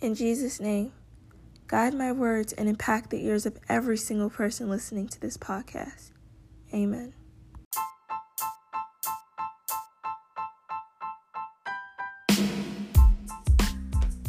In 0.00 0.14
Jesus' 0.14 0.60
name, 0.60 0.92
guide 1.66 1.92
my 1.92 2.12
words 2.12 2.52
and 2.52 2.68
impact 2.68 3.10
the 3.10 3.26
ears 3.26 3.46
of 3.46 3.58
every 3.68 3.96
single 3.96 4.30
person 4.30 4.70
listening 4.70 5.08
to 5.08 5.20
this 5.20 5.36
podcast. 5.36 6.12
Amen. 6.72 7.14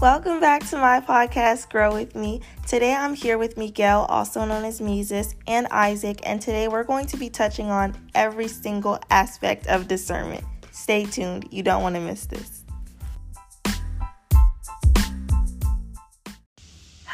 Welcome 0.02 0.40
back 0.40 0.68
to 0.70 0.78
my 0.78 1.02
podcast, 1.02 1.70
Grow 1.70 1.94
With 1.94 2.16
Me. 2.16 2.42
Today 2.66 2.96
I'm 2.96 3.14
here 3.14 3.38
with 3.38 3.56
Miguel, 3.56 4.08
also 4.10 4.46
known 4.46 4.66
as 4.66 4.82
Mesus, 4.82 5.36
and 5.46 5.68
Isaac, 5.68 6.22
and 6.24 6.42
today 6.42 6.68
we're 6.68 6.84
going 6.84 7.06
to 7.06 7.18
be 7.18 7.30
touching 7.30 7.68
on 7.68 7.96
every 8.16 8.48
single 8.48 8.98
aspect 9.12 9.68
of 9.68 9.88
discernment. 9.88 10.46
Stay 10.72 11.06
tuned, 11.06 11.48
you 11.52 11.62
don't 11.62 11.84
want 11.84 11.94
to 11.94 12.02
miss 12.02 12.26
this. 12.26 12.59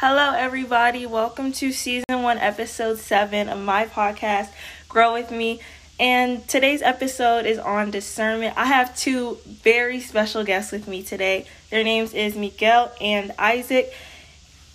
Hello, 0.00 0.34
everybody. 0.36 1.06
Welcome 1.06 1.52
to 1.52 1.72
season 1.72 2.20
one, 2.22 2.36
episode 2.36 2.98
seven 2.98 3.48
of 3.48 3.58
my 3.58 3.86
podcast, 3.86 4.50
Grow 4.90 5.14
With 5.14 5.30
Me. 5.30 5.58
And 5.98 6.46
today's 6.46 6.82
episode 6.82 7.46
is 7.46 7.58
on 7.58 7.92
discernment. 7.92 8.58
I 8.58 8.66
have 8.66 8.94
two 8.94 9.38
very 9.46 10.00
special 10.00 10.44
guests 10.44 10.70
with 10.70 10.86
me 10.86 11.02
today. 11.02 11.46
Their 11.70 11.82
names 11.82 12.12
is 12.12 12.36
Miguel 12.36 12.92
and 13.00 13.32
Isaac. 13.38 13.90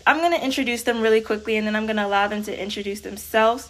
I'm 0.08 0.18
going 0.18 0.32
to 0.32 0.44
introduce 0.44 0.82
them 0.82 1.02
really 1.02 1.22
quickly 1.22 1.56
and 1.56 1.68
then 1.68 1.76
I'm 1.76 1.86
going 1.86 1.98
to 1.98 2.08
allow 2.08 2.28
them 2.28 2.42
to 2.42 2.60
introduce 2.60 3.02
themselves. 3.02 3.70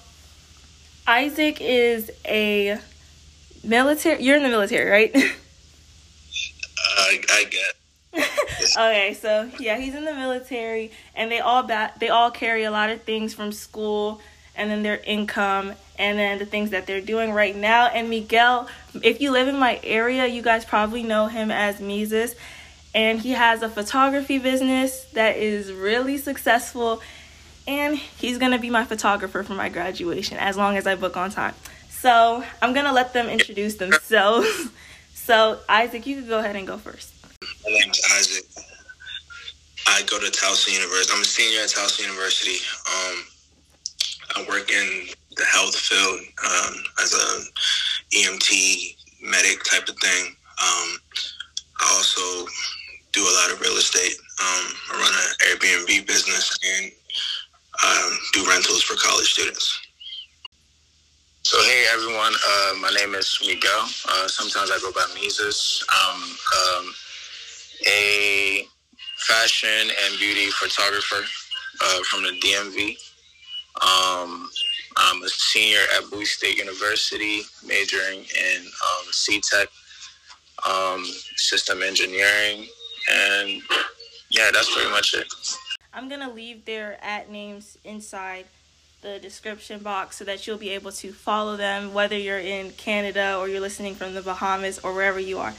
Isaac 1.06 1.60
is 1.60 2.12
a 2.24 2.80
military, 3.62 4.24
you're 4.24 4.38
in 4.38 4.44
the 4.44 4.48
military, 4.48 4.90
right? 4.90 5.12
I, 6.98 7.20
I 7.30 7.44
get. 7.44 7.81
okay, 8.78 9.18
so 9.20 9.50
yeah, 9.60 9.78
he's 9.78 9.96
in 9.96 10.06
the 10.06 10.14
military 10.14 10.92
and 11.16 11.32
they 11.32 11.40
all 11.40 11.64
bat, 11.64 11.98
they 12.00 12.10
all 12.10 12.32
carry 12.32 12.64
a 12.64 12.72
lot 12.72 12.90
of 12.90 13.02
things 13.04 13.34
from 13.34 13.52
school 13.52 14.22
and 14.56 14.70
then 14.70 14.84
their 14.84 14.98
income 15.06 15.74
and 15.98 16.18
then 16.18 16.40
the 16.40 16.46
things 16.46 16.72
that 16.72 16.86
they're 16.86 17.02
doing 17.02 17.32
right 17.32 17.56
now. 17.56 17.88
And 17.88 18.10
Miguel, 18.10 18.68
if 19.02 19.22
you 19.22 19.32
live 19.32 19.48
in 19.48 19.58
my 19.58 19.80
area, 19.84 20.28
you 20.28 20.42
guys 20.42 20.66
probably 20.66 21.04
know 21.04 21.28
him 21.28 21.52
as 21.52 21.80
Mesus. 21.80 22.36
And 22.94 23.22
he 23.22 23.32
has 23.32 23.62
a 23.62 23.70
photography 23.70 24.38
business 24.38 25.06
that 25.14 25.38
is 25.38 25.72
really 25.72 26.18
successful. 26.18 27.02
And 27.68 27.98
he's 27.98 28.38
gonna 28.38 28.60
be 28.60 28.70
my 28.70 28.84
photographer 28.84 29.44
for 29.44 29.54
my 29.54 29.70
graduation 29.70 30.38
as 30.38 30.58
long 30.58 30.76
as 30.76 30.86
I 30.86 30.96
book 30.96 31.16
on 31.16 31.32
time. 31.32 31.56
So 31.90 32.44
I'm 32.62 32.74
gonna 32.74 32.92
let 32.92 33.14
them 33.14 33.30
introduce 33.30 33.76
themselves. 33.76 34.70
so 35.14 35.60
Isaac, 35.70 36.06
you 36.06 36.18
can 36.18 36.28
go 36.28 36.40
ahead 36.40 36.56
and 36.56 36.68
go 36.68 36.78
first. 36.78 37.11
My 37.64 37.72
name 37.72 37.92
is 37.92 38.02
Isaac. 38.18 38.46
I 39.88 40.02
go 40.10 40.20
to 40.20 40.32
Towson 40.32 40.74
University. 40.74 41.14
I'm 41.14 41.22
a 41.22 41.26
senior 41.26 41.62
at 41.62 41.70
Towson 41.70 42.02
University. 42.02 42.58
Um, 42.90 43.24
I 44.36 44.46
work 44.50 44.72
in 44.72 45.08
the 45.38 45.46
health 45.46 45.76
field 45.76 46.22
um, 46.44 46.74
as 47.04 47.14
a 47.14 48.18
EMT 48.18 48.96
medic 49.22 49.64
type 49.64 49.88
of 49.88 49.96
thing. 50.00 50.26
Um, 50.58 50.98
I 51.82 51.94
also 51.96 52.48
do 53.14 53.22
a 53.22 53.34
lot 53.42 53.52
of 53.52 53.62
real 53.62 53.78
estate. 53.78 54.18
Um, 54.42 54.74
I 54.90 54.98
run 54.98 55.14
an 55.14 55.58
Airbnb 55.58 56.08
business 56.08 56.58
and 56.66 56.92
um, 57.86 58.18
do 58.34 58.48
rentals 58.48 58.82
for 58.84 58.96
college 58.96 59.34
students. 59.34 59.80
So 61.44 61.62
hey 61.64 61.86
everyone, 61.94 62.34
uh, 62.34 62.74
my 62.82 62.92
name 62.98 63.14
is 63.14 63.38
Miguel. 63.46 63.88
Uh, 64.10 64.28
sometimes 64.28 64.72
I 64.72 64.80
go 64.80 64.92
by 64.94 65.06
Mesus. 65.16 65.84
I'm 65.90 66.22
um, 66.86 66.94
a 67.88 68.66
fashion 69.18 69.90
and 70.06 70.20
beauty 70.20 70.50
photographer 70.52 71.24
uh, 71.82 72.00
from 72.04 72.24
the 72.24 72.40
DMV. 72.40 72.98
Um, 73.82 74.50
I'm 74.98 75.24
a 75.24 75.30
senior 75.30 75.80
at 75.98 76.10
Bowie 76.10 76.26
State 76.26 76.58
University, 76.58 77.42
majoring 77.66 78.20
in 78.20 78.62
um, 78.62 79.06
C-Tech, 79.12 79.68
um, 80.68 81.04
system 81.38 81.82
engineering, 81.82 82.68
and 83.12 83.62
yeah, 84.30 84.50
that's 84.54 84.74
pretty 84.74 84.92
much 84.92 85.14
it. 85.14 85.28
I'm 85.94 86.08
to 86.22 86.30
leave 86.30 86.66
their 86.66 87.04
at 87.04 87.30
names 87.30 87.78
inside 87.84 88.46
the 89.02 89.20
description 89.20 89.80
box 89.82 90.18
so 90.18 90.24
that 90.26 90.46
you'll 90.46 90.58
be 90.58 90.70
able 90.70 90.92
to 90.92 91.12
follow 91.12 91.58
them 91.58 91.94
whether 91.94 92.18
you're 92.18 92.40
in 92.40 92.72
Canada 92.72 93.38
or 93.38 93.48
you're 93.48 93.60
listening 93.60 93.96
from 93.96 94.14
the 94.14 94.22
Bahamas 94.22 94.80
or 94.80 94.94
wherever 94.94 95.20
you 95.20 95.40
are. 95.40 95.54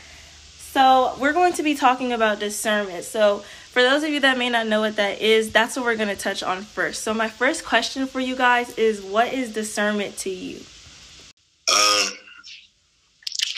So, 0.72 1.14
we're 1.20 1.34
going 1.34 1.52
to 1.52 1.62
be 1.62 1.74
talking 1.74 2.14
about 2.14 2.40
discernment. 2.40 3.04
So, 3.04 3.40
for 3.72 3.82
those 3.82 4.04
of 4.04 4.08
you 4.08 4.20
that 4.20 4.38
may 4.38 4.48
not 4.48 4.66
know 4.66 4.80
what 4.80 4.96
that 4.96 5.20
is, 5.20 5.52
that's 5.52 5.76
what 5.76 5.84
we're 5.84 5.96
going 5.96 6.08
to 6.08 6.16
touch 6.16 6.42
on 6.42 6.62
first. 6.62 7.02
So, 7.02 7.12
my 7.12 7.28
first 7.28 7.62
question 7.62 8.06
for 8.06 8.20
you 8.20 8.34
guys 8.34 8.78
is 8.78 9.02
what 9.02 9.34
is 9.34 9.52
discernment 9.52 10.16
to 10.24 10.30
you? 10.30 10.60
Um, 11.68 12.08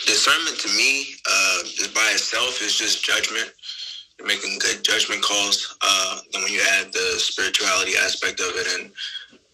discernment 0.07 0.59
to 0.59 0.69
me, 0.77 1.15
uh, 1.31 1.59
by 1.95 2.11
itself, 2.15 2.61
is 2.61 2.75
just 2.75 3.05
judgment. 3.05 3.49
You're 4.19 4.27
making 4.27 4.59
good 4.59 4.83
judgment 4.83 5.23
calls. 5.23 5.79
Uh, 5.83 6.19
when 6.33 6.53
you 6.53 6.63
add 6.69 6.93
the 6.93 7.15
spirituality 7.19 7.93
aspect 7.97 8.41
of 8.41 8.57
it 8.57 8.67
and 8.75 8.91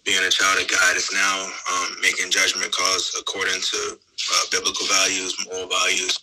being 0.07 0.25
a 0.25 0.31
child 0.31 0.63
of 0.63 0.67
God, 0.67 0.97
it's 0.97 1.13
now 1.13 1.53
um, 1.75 1.95
making 2.01 2.31
judgment 2.31 2.73
calls 2.73 3.15
according 3.21 3.61
to 3.61 3.99
uh, 4.33 4.45
biblical 4.51 4.87
values, 4.87 5.37
moral 5.47 5.69
values, 5.69 6.21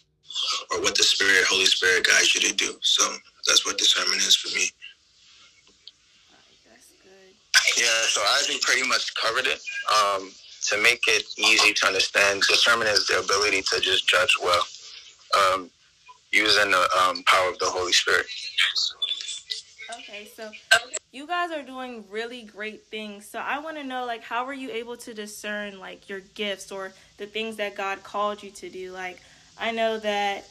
or 0.72 0.82
what 0.82 0.96
the 0.96 1.04
Spirit, 1.04 1.46
Holy 1.50 1.66
Spirit 1.66 2.06
guides 2.06 2.36
you 2.36 2.42
to 2.42 2.56
do. 2.56 2.76
So 2.82 3.04
that's 3.48 3.66
what 3.66 3.78
discernment 3.78 4.18
is 4.18 4.36
for 4.36 4.56
me. 4.56 4.70
Yeah, 7.78 8.02
so 8.08 8.22
I 8.22 8.42
think 8.46 8.62
pretty 8.62 8.88
much 8.88 9.14
covered 9.16 9.46
it. 9.46 9.60
Um, 9.92 10.32
to 10.68 10.82
make 10.82 11.02
it 11.08 11.24
easy 11.38 11.74
to 11.74 11.88
understand, 11.88 12.42
discernment 12.42 12.90
is 12.90 13.08
the 13.08 13.20
ability 13.20 13.62
to 13.62 13.80
just 13.80 14.08
judge 14.08 14.36
well, 14.44 14.64
um, 15.38 15.70
using 16.32 16.72
the 16.72 16.90
um, 17.02 17.24
power 17.24 17.50
of 17.50 17.60
the 17.60 17.66
Holy 17.66 17.94
Spirit. 17.94 18.26
Okay, 20.00 20.28
so 20.36 20.52
you 21.12 21.26
guys 21.26 21.52
are 21.52 21.64
doing 21.64 22.04
really 22.10 22.44
great 22.44 22.86
things. 22.88 23.26
So 23.26 23.40
I 23.40 23.60
want 23.60 23.78
to 23.78 23.84
know 23.84 24.06
like 24.06 24.24
how 24.24 24.46
were 24.46 24.54
you 24.54 24.70
able 24.70 24.98
to 24.98 25.14
discern 25.14 25.80
like 25.80 26.10
your 26.10 26.20
gifts 26.20 26.72
or 26.72 26.94
the 27.18 27.26
things 27.26 27.56
that 27.56 27.76
God 27.76 28.04
called 28.04 28.44
you 28.44 28.52
to 28.52 28.70
do? 28.70 28.92
Like 28.92 29.22
I 29.60 29.72
know 29.72 29.98
that 30.00 30.48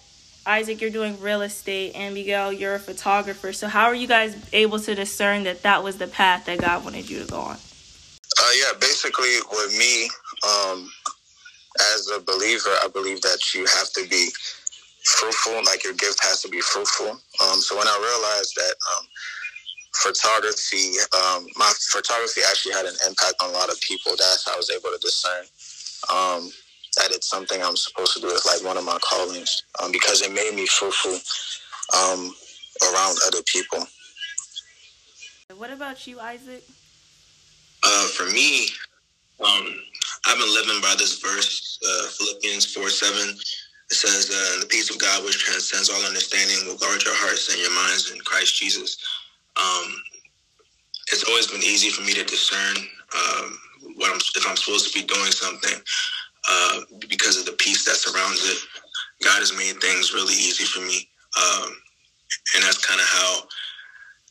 Isaac 0.46 0.80
you're 0.80 0.90
doing 0.90 1.20
real 1.20 1.42
estate 1.42 1.92
and 1.94 2.14
Miguel 2.14 2.52
you're 2.52 2.74
a 2.74 2.78
photographer. 2.78 3.52
So 3.52 3.68
how 3.68 3.86
are 3.86 3.94
you 3.94 4.06
guys 4.06 4.36
able 4.52 4.78
to 4.80 4.94
discern 4.94 5.44
that 5.44 5.62
that 5.62 5.82
was 5.82 5.98
the 5.98 6.06
path 6.06 6.46
that 6.46 6.58
God 6.58 6.84
wanted 6.84 7.10
you 7.10 7.24
to 7.24 7.30
go 7.30 7.40
on? 7.40 7.56
Uh, 8.38 8.50
yeah, 8.58 8.78
basically 8.80 9.38
with 9.50 9.76
me, 9.78 10.08
um, 10.46 10.90
as 11.94 12.10
a 12.14 12.20
believer, 12.20 12.70
I 12.82 12.88
believe 12.92 13.20
that 13.22 13.54
you 13.54 13.64
have 13.66 13.90
to 13.92 14.06
be 14.08 14.28
fruitful. 15.04 15.64
Like 15.64 15.84
your 15.84 15.94
gift 15.94 16.22
has 16.22 16.42
to 16.42 16.48
be 16.48 16.60
fruitful. 16.60 17.10
Um, 17.10 17.60
so 17.60 17.76
when 17.76 17.86
I 17.86 17.96
realized 17.98 18.54
that 18.56 18.74
um, 18.96 19.06
photography, 19.94 20.92
um, 21.14 21.46
my 21.56 21.72
photography 21.90 22.42
actually 22.48 22.72
had 22.72 22.86
an 22.86 22.94
impact 23.06 23.34
on 23.42 23.50
a 23.50 23.52
lot 23.52 23.70
of 23.70 23.80
people, 23.80 24.12
that's 24.12 24.46
how 24.46 24.54
I 24.54 24.56
was 24.56 24.70
able 24.70 24.90
to 24.90 24.98
discern 25.00 25.44
um, 26.12 26.50
that 26.96 27.10
it's 27.10 27.28
something 27.28 27.62
I'm 27.62 27.76
supposed 27.76 28.14
to 28.14 28.20
do. 28.20 28.28
It's 28.28 28.46
like 28.46 28.64
one 28.64 28.76
of 28.76 28.84
my 28.84 28.98
callings 28.98 29.64
um, 29.82 29.92
because 29.92 30.22
it 30.22 30.32
made 30.32 30.54
me 30.54 30.66
fruitful 30.66 31.18
um, 31.96 32.34
around 32.90 33.18
other 33.26 33.42
people. 33.46 33.86
What 35.56 35.70
about 35.70 36.06
you, 36.06 36.20
Isaac? 36.20 36.62
Uh, 37.84 38.06
for 38.08 38.26
me, 38.26 38.68
um, 39.40 39.74
I've 40.26 40.38
been 40.38 40.54
living 40.54 40.80
by 40.80 40.94
this 40.98 41.20
verse, 41.20 41.78
uh, 41.86 42.08
Philippians 42.08 42.74
4 42.74 42.88
7. 42.88 43.36
It 43.88 43.94
says, 43.94 44.30
uh, 44.30 44.60
The 44.60 44.66
peace 44.66 44.90
of 44.90 44.98
God, 44.98 45.24
which 45.24 45.38
transcends 45.38 45.90
all 45.90 46.04
understanding, 46.04 46.66
will 46.66 46.78
guard 46.78 47.04
your 47.04 47.14
hearts 47.14 47.52
and 47.52 47.62
your 47.62 47.74
minds 47.74 48.10
in 48.10 48.18
Christ 48.20 48.58
Jesus. 48.58 48.96
Um, 49.56 49.94
it's 51.12 51.22
always 51.28 51.46
been 51.46 51.62
easy 51.62 51.90
for 51.90 52.02
me 52.02 52.12
to 52.14 52.24
discern 52.24 52.76
um, 52.76 53.58
what 53.94 54.10
I'm, 54.10 54.18
if 54.18 54.46
I'm 54.48 54.56
supposed 54.56 54.92
to 54.92 54.98
be 54.98 55.06
doing 55.06 55.30
something 55.30 55.80
uh, 56.48 56.80
because 57.08 57.38
of 57.38 57.46
the 57.46 57.52
peace 57.52 57.84
that 57.84 57.96
surrounds 57.96 58.48
it. 58.48 58.58
God 59.24 59.38
has 59.38 59.56
made 59.56 59.80
things 59.80 60.12
really 60.12 60.34
easy 60.34 60.64
for 60.64 60.80
me. 60.80 61.08
Um, 61.36 61.76
and 62.54 62.64
that's 62.64 62.84
kind 62.84 63.00
of 63.00 63.06
how 63.06 63.42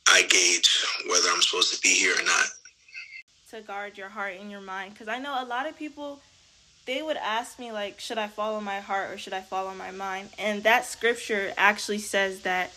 I 0.07 0.21
gauge 0.23 0.85
whether 1.09 1.29
I'm 1.29 1.41
supposed 1.41 1.73
to 1.73 1.81
be 1.81 1.89
here 1.89 2.13
or 2.13 2.23
not 2.23 2.45
to 3.55 3.61
guard 3.61 3.97
your 3.97 4.09
heart 4.09 4.33
and 4.39 4.49
your 4.49 4.61
mind 4.61 4.91
because 4.93 5.07
i 5.07 5.19
know 5.19 5.41
a 5.41 5.45
lot 5.45 5.67
of 5.67 5.77
people 5.77 6.19
they 6.85 7.01
would 7.01 7.17
ask 7.17 7.59
me 7.59 7.71
like 7.71 7.99
should 7.99 8.17
i 8.17 8.27
follow 8.27 8.59
my 8.59 8.79
heart 8.79 9.11
or 9.11 9.17
should 9.17 9.33
i 9.33 9.39
follow 9.39 9.73
my 9.73 9.91
mind 9.91 10.29
and 10.37 10.63
that 10.63 10.83
scripture 10.83 11.53
actually 11.55 11.99
says 11.99 12.41
that 12.41 12.71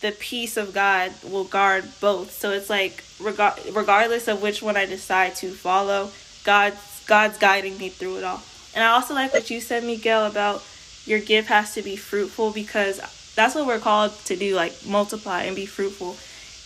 the 0.00 0.12
peace 0.12 0.56
of 0.56 0.74
god 0.74 1.12
will 1.22 1.44
guard 1.44 1.84
both 2.00 2.32
so 2.32 2.50
it's 2.50 2.68
like 2.68 3.04
regard 3.20 3.54
regardless 3.72 4.28
of 4.28 4.42
which 4.42 4.60
one 4.60 4.76
i 4.76 4.84
decide 4.84 5.34
to 5.34 5.50
follow 5.50 6.10
god's 6.44 7.04
god's 7.06 7.38
guiding 7.38 7.78
me 7.78 7.88
through 7.88 8.18
it 8.18 8.24
all 8.24 8.42
and 8.74 8.82
i 8.84 8.88
also 8.88 9.14
like 9.14 9.32
what 9.32 9.50
you 9.50 9.60
said 9.60 9.84
miguel 9.84 10.26
about 10.26 10.64
your 11.04 11.18
gift 11.18 11.48
has 11.48 11.74
to 11.74 11.82
be 11.82 11.96
fruitful 11.96 12.50
because 12.50 13.00
that's 13.34 13.54
what 13.54 13.66
we're 13.66 13.78
called 13.78 14.12
to 14.24 14.36
do 14.36 14.54
like 14.54 14.74
multiply 14.86 15.42
and 15.42 15.56
be 15.56 15.66
fruitful 15.66 16.16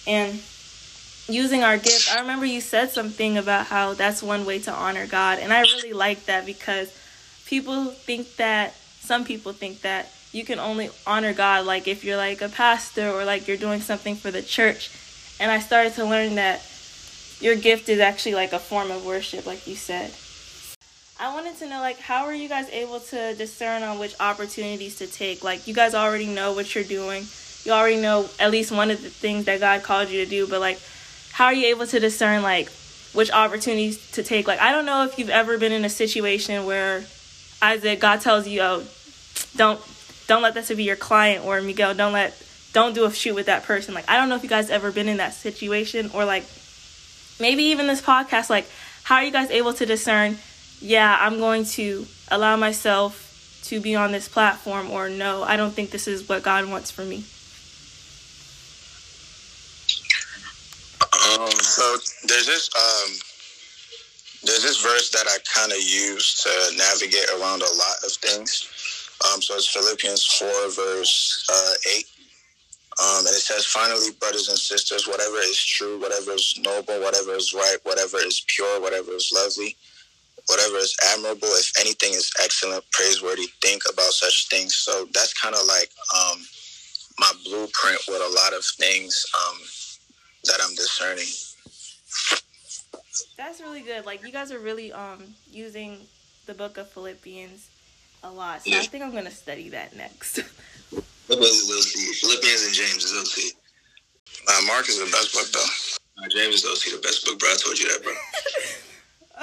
and 0.06 0.40
using 1.28 1.64
our 1.64 1.76
gifts. 1.76 2.14
I 2.14 2.20
remember 2.20 2.46
you 2.46 2.60
said 2.60 2.90
something 2.90 3.36
about 3.36 3.66
how 3.66 3.94
that's 3.94 4.22
one 4.22 4.46
way 4.46 4.58
to 4.60 4.72
honor 4.72 5.06
God, 5.06 5.38
and 5.38 5.52
I 5.52 5.62
really 5.62 5.92
like 5.92 6.26
that 6.26 6.46
because 6.46 6.96
people 7.46 7.86
think 7.86 8.36
that 8.36 8.74
some 9.00 9.24
people 9.24 9.52
think 9.52 9.82
that 9.82 10.12
you 10.32 10.44
can 10.44 10.58
only 10.58 10.90
honor 11.06 11.32
God 11.32 11.64
like 11.64 11.88
if 11.88 12.04
you're 12.04 12.16
like 12.16 12.42
a 12.42 12.48
pastor 12.48 13.10
or 13.10 13.24
like 13.24 13.48
you're 13.48 13.56
doing 13.56 13.80
something 13.80 14.16
for 14.16 14.30
the 14.30 14.42
church. 14.42 14.90
And 15.40 15.50
I 15.50 15.60
started 15.60 15.94
to 15.94 16.04
learn 16.04 16.34
that 16.36 16.62
your 17.40 17.56
gift 17.56 17.88
is 17.88 18.00
actually 18.00 18.34
like 18.34 18.52
a 18.52 18.58
form 18.58 18.90
of 18.90 19.04
worship 19.04 19.46
like 19.46 19.66
you 19.66 19.76
said. 19.76 20.12
I 21.18 21.32
wanted 21.32 21.56
to 21.58 21.68
know 21.68 21.80
like 21.80 21.98
how 21.98 22.24
are 22.24 22.34
you 22.34 22.48
guys 22.48 22.68
able 22.70 23.00
to 23.00 23.34
discern 23.34 23.82
on 23.82 23.98
which 23.98 24.14
opportunities 24.20 24.96
to 24.96 25.06
take? 25.06 25.42
Like 25.42 25.66
you 25.66 25.72
guys 25.72 25.94
already 25.94 26.26
know 26.26 26.52
what 26.52 26.74
you're 26.74 26.84
doing. 26.84 27.24
You 27.64 27.72
already 27.72 27.96
know 27.96 28.28
at 28.38 28.50
least 28.50 28.70
one 28.70 28.90
of 28.90 29.00
the 29.02 29.08
things 29.08 29.46
that 29.46 29.60
God 29.60 29.82
called 29.82 30.10
you 30.10 30.22
to 30.22 30.30
do, 30.30 30.46
but 30.46 30.60
like 30.60 30.78
how 31.32 31.46
are 31.46 31.54
you 31.54 31.68
able 31.68 31.86
to 31.86 31.98
discern 32.00 32.42
like 32.42 32.68
which 33.14 33.30
opportunities 33.30 34.10
to 34.12 34.22
take? 34.22 34.46
Like 34.46 34.60
I 34.60 34.72
don't 34.72 34.84
know 34.84 35.04
if 35.04 35.18
you've 35.18 35.30
ever 35.30 35.56
been 35.56 35.72
in 35.72 35.86
a 35.86 35.88
situation 35.88 36.66
where 36.66 37.02
Isaac 37.62 37.98
God 37.98 38.20
tells 38.20 38.46
you, 38.46 38.60
"Oh, 38.60 38.84
don't 39.56 39.80
don't 40.26 40.42
let 40.42 40.52
that 40.54 40.66
to 40.66 40.74
be 40.74 40.84
your 40.84 40.96
client," 40.96 41.46
or 41.46 41.62
Miguel, 41.62 41.94
"Don't 41.94 42.12
let 42.12 42.36
don't 42.74 42.94
do 42.94 43.06
a 43.06 43.12
shoot 43.12 43.34
with 43.34 43.46
that 43.46 43.62
person." 43.62 43.94
Like 43.94 44.08
I 44.10 44.18
don't 44.18 44.28
know 44.28 44.36
if 44.36 44.42
you 44.42 44.50
guys 44.50 44.68
ever 44.68 44.92
been 44.92 45.08
in 45.08 45.16
that 45.16 45.32
situation 45.32 46.10
or 46.12 46.26
like 46.26 46.44
maybe 47.40 47.64
even 47.64 47.86
this 47.86 48.02
podcast 48.02 48.50
like 48.50 48.66
how 49.04 49.16
are 49.16 49.24
you 49.24 49.30
guys 49.30 49.50
able 49.50 49.72
to 49.72 49.86
discern 49.86 50.36
yeah, 50.80 51.16
I'm 51.20 51.38
going 51.38 51.64
to 51.64 52.06
allow 52.30 52.56
myself 52.56 53.26
to 53.64 53.80
be 53.80 53.96
on 53.96 54.12
this 54.12 54.28
platform, 54.28 54.90
or 54.90 55.08
no, 55.08 55.42
I 55.42 55.56
don't 55.56 55.72
think 55.72 55.90
this 55.90 56.06
is 56.06 56.28
what 56.28 56.42
God 56.42 56.68
wants 56.68 56.90
for 56.90 57.02
me? 57.02 57.24
Um, 61.34 61.50
so 61.50 61.96
there's 62.26 62.46
this 62.46 62.70
um, 62.76 63.10
there's 64.44 64.62
this 64.62 64.80
verse 64.80 65.10
that 65.10 65.26
I 65.26 65.36
kind 65.52 65.72
of 65.72 65.78
use 65.78 66.42
to 66.44 66.76
navigate 66.76 67.28
around 67.30 67.62
a 67.62 67.72
lot 67.74 67.96
of 68.04 68.12
things. 68.12 68.68
Um, 69.26 69.42
so 69.42 69.54
it's 69.54 69.66
Philippians 69.66 70.24
four 70.24 70.70
verse 70.70 71.44
uh, 71.50 71.72
eight, 71.96 72.06
um, 73.02 73.26
and 73.26 73.34
it 73.34 73.42
says, 73.42 73.66
"Finally, 73.66 74.12
brothers 74.20 74.48
and 74.48 74.58
sisters, 74.58 75.08
whatever 75.08 75.38
is 75.38 75.58
true, 75.58 75.98
whatever 76.00 76.32
is 76.32 76.54
noble, 76.62 77.00
whatever 77.00 77.34
is 77.34 77.52
right, 77.52 77.78
whatever 77.82 78.18
is 78.18 78.44
pure, 78.46 78.80
whatever 78.80 79.12
is 79.12 79.32
lovely." 79.34 79.76
Whatever 80.48 80.76
is 80.76 80.96
admirable, 81.14 81.48
if 81.48 81.72
anything 81.80 82.12
is 82.12 82.30
excellent, 82.42 82.84
praiseworthy, 82.92 83.46
think 83.62 83.82
about 83.90 84.12
such 84.12 84.48
things. 84.48 84.74
So 84.74 85.06
that's 85.12 85.34
kind 85.34 85.54
of 85.54 85.66
like 85.66 85.90
um, 86.14 86.38
my 87.18 87.32
blueprint 87.44 88.00
with 88.08 88.22
a 88.22 88.34
lot 88.34 88.52
of 88.52 88.64
things 88.64 89.26
um, 89.34 89.58
that 90.44 90.58
I'm 90.62 90.74
discerning. 90.74 91.26
That's 93.36 93.60
really 93.60 93.82
good. 93.82 94.06
Like 94.06 94.22
you 94.24 94.32
guys 94.32 94.52
are 94.52 94.58
really 94.58 94.92
um, 94.92 95.34
using 95.50 96.06
the 96.46 96.54
book 96.54 96.78
of 96.78 96.88
Philippians 96.90 97.68
a 98.22 98.30
lot. 98.30 98.62
So 98.62 98.70
yeah. 98.70 98.78
I 98.78 98.86
think 98.86 99.04
I'm 99.04 99.14
gonna 99.14 99.30
study 99.30 99.68
that 99.70 99.96
next. 99.96 100.40
Philippians 101.26 102.64
and 102.64 102.74
James 102.74 103.04
is 103.04 103.12
OC. 103.12 103.52
Uh, 104.48 104.60
Mark 104.66 104.88
is 104.88 104.98
the 104.98 105.10
best 105.10 105.32
book 105.32 105.50
though. 105.52 106.22
Uh, 106.22 106.28
James 106.30 106.56
is 106.56 106.64
OC 106.64 106.92
the 106.96 107.02
best 107.02 107.24
book, 107.24 107.38
bro. 107.38 107.50
I 107.50 107.56
told 107.56 107.78
you 107.78 107.88
that, 107.88 108.02
bro. 108.02 108.12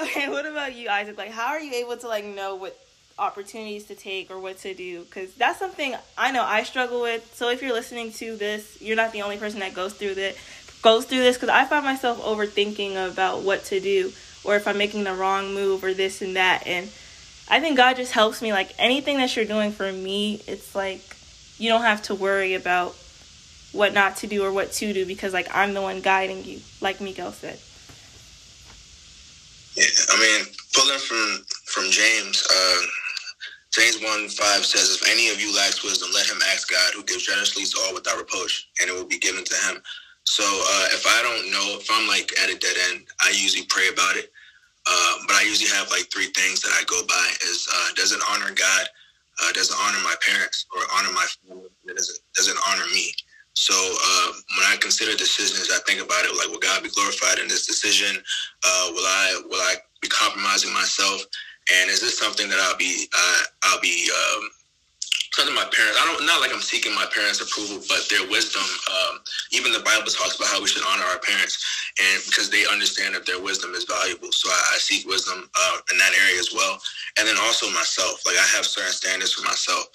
Okay, 0.00 0.28
what 0.30 0.46
about 0.46 0.74
you, 0.74 0.88
Isaac? 0.88 1.16
Like, 1.16 1.30
how 1.30 1.48
are 1.48 1.60
you 1.60 1.74
able 1.74 1.96
to 1.96 2.08
like 2.08 2.24
know 2.24 2.56
what 2.56 2.78
opportunities 3.18 3.84
to 3.84 3.94
take 3.94 4.30
or 4.30 4.38
what 4.38 4.58
to 4.58 4.74
do? 4.74 5.04
Because 5.04 5.32
that's 5.34 5.58
something 5.58 5.94
I 6.18 6.32
know 6.32 6.42
I 6.42 6.64
struggle 6.64 7.00
with. 7.02 7.34
So 7.34 7.50
if 7.50 7.62
you're 7.62 7.72
listening 7.72 8.12
to 8.12 8.36
this, 8.36 8.80
you're 8.80 8.96
not 8.96 9.12
the 9.12 9.22
only 9.22 9.36
person 9.36 9.60
that 9.60 9.74
goes 9.74 9.94
through 9.94 10.14
that 10.14 10.36
goes 10.82 11.04
through 11.04 11.18
this. 11.18 11.36
Because 11.36 11.48
I 11.48 11.64
find 11.64 11.84
myself 11.84 12.20
overthinking 12.22 13.10
about 13.10 13.42
what 13.42 13.64
to 13.66 13.80
do 13.80 14.12
or 14.44 14.56
if 14.56 14.66
I'm 14.68 14.78
making 14.78 15.04
the 15.04 15.14
wrong 15.14 15.54
move 15.54 15.84
or 15.84 15.94
this 15.94 16.22
and 16.22 16.36
that. 16.36 16.66
And 16.66 16.86
I 17.48 17.60
think 17.60 17.76
God 17.76 17.96
just 17.96 18.12
helps 18.12 18.42
me. 18.42 18.52
Like 18.52 18.74
anything 18.78 19.18
that 19.18 19.34
you're 19.36 19.44
doing 19.44 19.72
for 19.72 19.90
me, 19.90 20.42
it's 20.46 20.74
like 20.74 21.02
you 21.58 21.68
don't 21.68 21.82
have 21.82 22.02
to 22.02 22.14
worry 22.14 22.54
about 22.54 22.96
what 23.72 23.92
not 23.92 24.16
to 24.16 24.26
do 24.26 24.44
or 24.44 24.52
what 24.52 24.70
to 24.70 24.92
do 24.92 25.04
because 25.04 25.32
like 25.32 25.48
I'm 25.54 25.74
the 25.74 25.82
one 25.82 26.00
guiding 26.00 26.44
you, 26.44 26.60
like 26.80 27.00
Miguel 27.00 27.32
said. 27.32 27.58
Yeah, 29.76 29.86
I 30.10 30.20
mean, 30.20 30.46
pulling 30.74 31.00
from 31.00 31.44
from 31.66 31.90
James, 31.90 32.46
uh, 32.50 32.80
James 33.72 34.02
one 34.02 34.28
five 34.28 34.64
says, 34.66 34.90
"If 35.02 35.08
any 35.08 35.30
of 35.30 35.40
you 35.40 35.54
lacks 35.56 35.84
wisdom, 35.84 36.10
let 36.14 36.26
him 36.28 36.40
ask 36.52 36.70
God, 36.70 36.94
who 36.94 37.04
gives 37.04 37.26
generously 37.26 37.64
to 37.66 37.80
all 37.82 37.94
without 37.94 38.18
reproach, 38.18 38.68
and 38.80 38.90
it 38.90 38.94
will 38.94 39.06
be 39.06 39.18
given 39.18 39.44
to 39.44 39.56
him." 39.68 39.82
So 40.24 40.44
uh, 40.44 40.88
if 40.92 41.06
I 41.06 41.22
don't 41.22 41.50
know, 41.52 41.78
if 41.80 41.88
I'm 41.92 42.08
like 42.08 42.32
at 42.42 42.50
a 42.50 42.58
dead 42.58 42.76
end, 42.90 43.06
I 43.20 43.30
usually 43.30 43.66
pray 43.68 43.88
about 43.88 44.16
it. 44.16 44.32
Uh, 44.86 45.14
but 45.28 45.36
I 45.36 45.42
usually 45.42 45.70
have 45.70 45.90
like 45.90 46.10
three 46.12 46.28
things 46.36 46.60
that 46.62 46.72
I 46.72 46.84
go 46.86 47.02
by: 47.06 47.30
is 47.48 47.68
uh, 47.72 47.88
does 47.96 48.12
it 48.12 48.20
honor 48.30 48.50
God? 48.54 48.86
Uh, 49.42 49.52
does 49.52 49.70
it 49.70 49.76
honor 49.80 49.98
my 50.04 50.14
parents 50.26 50.66
or 50.74 50.82
honor 50.96 51.12
my 51.12 51.26
family? 51.48 51.70
Does 51.86 52.10
it 52.10 52.18
does 52.34 52.48
it 52.48 52.56
honor 52.68 52.86
me? 52.92 53.14
So 53.54 53.74
uh, 53.74 54.32
when 54.58 54.66
I 54.66 54.76
consider 54.80 55.16
decisions, 55.16 55.70
I 55.72 55.78
think 55.86 56.02
about 56.02 56.24
it 56.24 56.34
like, 56.36 56.48
will 56.48 56.58
God 56.58 56.82
be 56.82 56.90
glorified 56.90 57.38
in 57.38 57.48
this 57.48 57.66
decision? 57.66 58.22
Uh, 58.66 58.90
will 58.92 59.06
I 59.06 59.40
will 59.48 59.62
I 59.62 59.74
be 60.02 60.08
compromising 60.08 60.72
myself? 60.72 61.22
And 61.72 61.88
is 61.88 62.00
this 62.00 62.18
something 62.18 62.48
that 62.50 62.58
I'll 62.60 62.76
be 62.76 63.06
uh, 63.14 63.42
I'll 63.64 63.80
be 63.80 64.10
um, 64.10 64.50
something 65.32 65.54
my 65.54 65.70
parents? 65.70 65.96
I 66.02 66.04
don't 66.04 66.26
not 66.26 66.42
like 66.42 66.52
I'm 66.52 66.60
seeking 66.60 66.94
my 66.94 67.06
parents' 67.14 67.40
approval, 67.40 67.78
but 67.88 68.04
their 68.10 68.26
wisdom. 68.28 68.66
Um, 68.90 69.22
even 69.52 69.72
the 69.72 69.86
Bible 69.86 70.10
talks 70.10 70.34
about 70.36 70.50
how 70.50 70.60
we 70.60 70.66
should 70.66 70.84
honor 70.90 71.06
our 71.06 71.22
parents, 71.22 71.62
and 72.02 72.20
because 72.26 72.50
they 72.50 72.66
understand 72.66 73.14
that 73.14 73.24
their 73.24 73.40
wisdom 73.40 73.72
is 73.72 73.86
valuable. 73.86 74.34
So 74.34 74.50
I, 74.50 74.60
I 74.74 74.78
seek 74.82 75.06
wisdom 75.06 75.48
uh, 75.54 75.76
in 75.92 75.96
that 75.98 76.12
area 76.26 76.42
as 76.42 76.50
well, 76.52 76.82
and 77.16 77.24
then 77.26 77.38
also 77.38 77.70
myself. 77.70 78.26
Like 78.26 78.36
I 78.36 78.46
have 78.58 78.66
certain 78.66 78.92
standards 78.92 79.32
for 79.32 79.46
myself, 79.46 79.86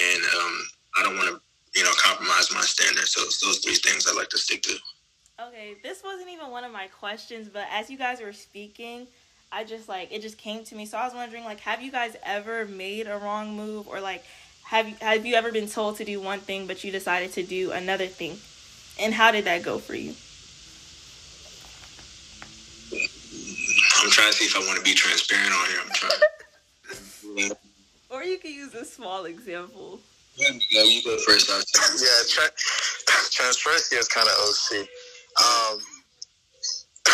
and 0.00 0.22
um, 0.32 0.54
I 0.96 1.02
don't 1.04 1.16
want 1.20 1.28
to 1.28 1.42
you 1.74 1.84
know, 1.84 1.90
compromise 1.98 2.52
my 2.54 2.60
standards. 2.60 3.12
So 3.12 3.22
it's 3.22 3.40
those 3.40 3.58
three 3.58 3.74
things 3.74 4.06
I 4.06 4.14
like 4.14 4.28
to 4.30 4.38
stick 4.38 4.62
to. 4.62 4.76
Okay, 5.40 5.76
this 5.82 6.02
wasn't 6.04 6.30
even 6.30 6.50
one 6.50 6.64
of 6.64 6.72
my 6.72 6.88
questions, 6.88 7.48
but 7.48 7.66
as 7.70 7.90
you 7.90 7.96
guys 7.96 8.20
were 8.20 8.32
speaking, 8.32 9.06
I 9.50 9.64
just 9.64 9.88
like 9.88 10.12
it 10.12 10.22
just 10.22 10.38
came 10.38 10.64
to 10.64 10.74
me. 10.74 10.86
So 10.86 10.98
I 10.98 11.04
was 11.04 11.14
wondering, 11.14 11.44
like, 11.44 11.60
have 11.60 11.82
you 11.82 11.90
guys 11.90 12.16
ever 12.24 12.66
made 12.66 13.06
a 13.06 13.16
wrong 13.16 13.56
move, 13.56 13.88
or 13.88 14.00
like, 14.00 14.24
have 14.64 14.88
you 14.88 14.94
have 15.00 15.26
you 15.26 15.34
ever 15.34 15.50
been 15.50 15.68
told 15.68 15.96
to 15.96 16.04
do 16.04 16.20
one 16.20 16.40
thing 16.40 16.66
but 16.66 16.84
you 16.84 16.92
decided 16.92 17.32
to 17.32 17.42
do 17.42 17.72
another 17.72 18.06
thing, 18.06 18.38
and 19.00 19.14
how 19.14 19.30
did 19.30 19.44
that 19.44 19.62
go 19.62 19.78
for 19.78 19.94
you? 19.94 20.14
I'm 24.02 24.10
trying 24.10 24.32
to 24.32 24.36
see 24.36 24.44
if 24.44 24.56
I 24.56 24.60
want 24.66 24.78
to 24.78 24.84
be 24.84 24.94
transparent 24.94 25.52
on 25.52 25.66
here. 25.66 25.80
I'm 25.84 25.90
trying. 25.92 27.52
or 28.10 28.24
you 28.24 28.38
could 28.38 28.50
use 28.50 28.74
a 28.74 28.84
small 28.84 29.24
example. 29.24 30.00
No, 30.50 30.82
you 30.82 31.02
go 31.04 31.16
first. 31.18 31.48
yeah, 32.02 32.22
tra- 32.28 32.54
transparency 33.30 33.96
is 33.96 34.08
kind 34.08 34.28
of 34.28 34.34
OC. 34.34 34.88
Um, 35.38 35.78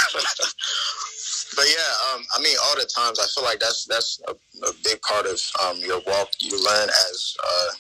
but 1.57 1.67
yeah, 1.67 2.15
um, 2.15 2.25
I 2.37 2.43
mean, 2.43 2.57
all 2.65 2.77
the 2.77 2.89
times 2.95 3.19
I 3.21 3.27
feel 3.35 3.45
like 3.45 3.61
that's 3.61 3.85
that's 3.87 4.21
a, 4.29 4.33
a 4.67 4.73
big 4.85 5.01
part 5.03 5.27
of 5.27 5.41
um, 5.65 5.79
your 5.79 6.01
walk. 6.07 6.29
You 6.41 6.53
learn 6.65 6.89
as 6.89 7.37
uh, 7.45 7.71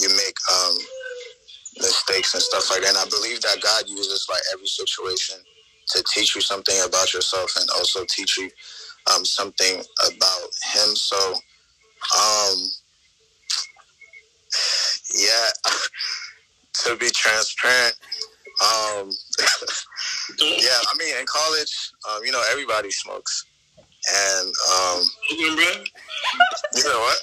you 0.00 0.08
make 0.10 0.36
um, 0.52 0.76
mistakes 1.78 2.34
and 2.34 2.42
stuff 2.42 2.70
like 2.70 2.82
that. 2.82 2.90
And 2.90 2.98
I 2.98 3.08
believe 3.08 3.40
that 3.42 3.60
God 3.62 3.88
uses 3.88 4.26
like 4.30 4.42
every 4.54 4.66
situation 4.68 5.36
to 5.88 6.04
teach 6.14 6.34
you 6.34 6.40
something 6.40 6.76
about 6.86 7.14
yourself 7.14 7.54
and 7.60 7.68
also 7.70 8.04
teach 8.08 8.38
you 8.38 8.50
um, 9.14 9.24
something 9.24 9.82
about 10.06 10.50
Him. 10.74 10.94
So. 10.96 11.34
Yeah, 15.14 15.48
to 16.84 16.96
be 16.96 17.10
transparent, 17.10 17.96
um, 18.60 19.10
yeah, 20.38 20.78
I 20.86 20.94
mean, 20.98 21.16
in 21.18 21.26
college, 21.26 21.92
um, 22.08 22.24
you 22.24 22.32
know, 22.32 22.42
everybody 22.50 22.90
smokes, 22.90 23.46
and 24.12 24.48
um, 24.48 25.02
you 25.30 26.84
know 26.84 27.00
what? 27.00 27.18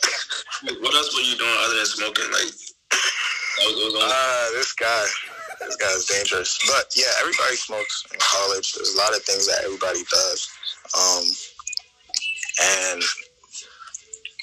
What 0.81 0.93
else 0.95 1.15
were 1.15 1.21
you 1.21 1.37
doing 1.37 1.55
other 1.63 1.75
than 1.75 1.85
smoking? 1.85 2.31
Like, 2.31 2.53
uh, 3.61 4.49
this 4.51 4.73
guy, 4.73 5.05
this 5.59 5.75
guy 5.75 5.91
is 5.91 6.05
dangerous. 6.05 6.59
But 6.67 6.91
yeah, 6.95 7.11
everybody 7.19 7.55
smokes 7.55 8.05
in 8.11 8.19
college. 8.19 8.73
There's 8.73 8.95
a 8.95 8.97
lot 8.97 9.15
of 9.15 9.21
things 9.23 9.47
that 9.47 9.63
everybody 9.63 10.03
does. 10.11 10.49
Um, 10.97 11.23
and 12.61 13.03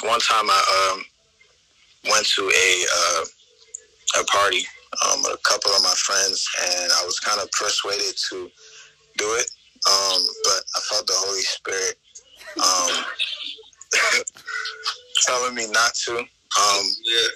one 0.04 0.20
time 0.20 0.48
I 0.48 0.92
um, 0.92 1.04
went 2.04 2.26
to 2.36 2.42
a 2.42 2.86
uh, 2.96 3.24
a 4.20 4.24
party 4.24 4.64
um, 5.04 5.22
with 5.22 5.34
a 5.34 5.48
couple 5.48 5.72
of 5.72 5.82
my 5.82 5.94
friends, 5.96 6.48
and 6.62 6.92
I 6.92 7.04
was 7.04 7.18
kind 7.20 7.40
of 7.40 7.50
persuaded 7.52 8.14
to 8.30 8.50
do 9.18 9.26
it, 9.34 9.50
um, 9.88 10.20
but 10.44 10.62
I 10.76 10.80
felt 10.88 11.06
the 11.06 11.14
Holy 11.16 11.42
Spirit 11.42 11.96
um, 12.62 13.04
telling 15.26 15.54
me 15.54 15.66
not 15.70 15.94
to. 16.06 16.18
Um, 16.18 16.84
yeah. 17.04 17.28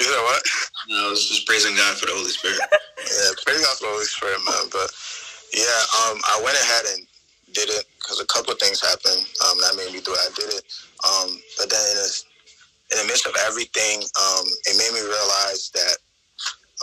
You 0.00 0.10
know 0.10 0.22
what? 0.22 0.42
No, 0.88 1.06
I 1.06 1.10
was 1.10 1.28
just 1.28 1.46
praising 1.46 1.76
God 1.76 1.96
for 1.96 2.06
the 2.06 2.12
Holy 2.12 2.30
Spirit. 2.30 2.58
yeah, 2.98 3.30
praise 3.46 3.62
God 3.62 3.76
for 3.78 3.86
the 3.86 3.94
Holy 3.94 4.04
Spirit, 4.04 4.38
man. 4.44 4.66
But 4.70 4.90
yeah, 5.54 5.80
um, 6.06 6.18
I 6.26 6.40
went 6.42 6.58
ahead 6.58 6.84
and 6.94 7.06
did 7.54 7.70
it 7.70 7.86
because 7.98 8.20
a 8.20 8.26
couple 8.26 8.52
of 8.52 8.58
things 8.58 8.80
happened 8.80 9.22
um, 9.46 9.56
that 9.62 9.76
made 9.76 9.92
me 9.94 10.00
do 10.00 10.12
it. 10.12 10.20
I 10.22 10.30
did 10.34 10.50
it, 10.58 10.64
um, 11.06 11.38
but 11.58 11.70
then 11.70 11.78
in, 11.78 11.96
this, 12.02 12.24
in 12.92 12.98
the 12.98 13.04
midst 13.06 13.26
of 13.26 13.34
everything, 13.46 14.00
um, 14.00 14.44
it 14.66 14.76
made 14.76 14.92
me 14.92 15.00
realize 15.00 15.70
that 15.74 15.96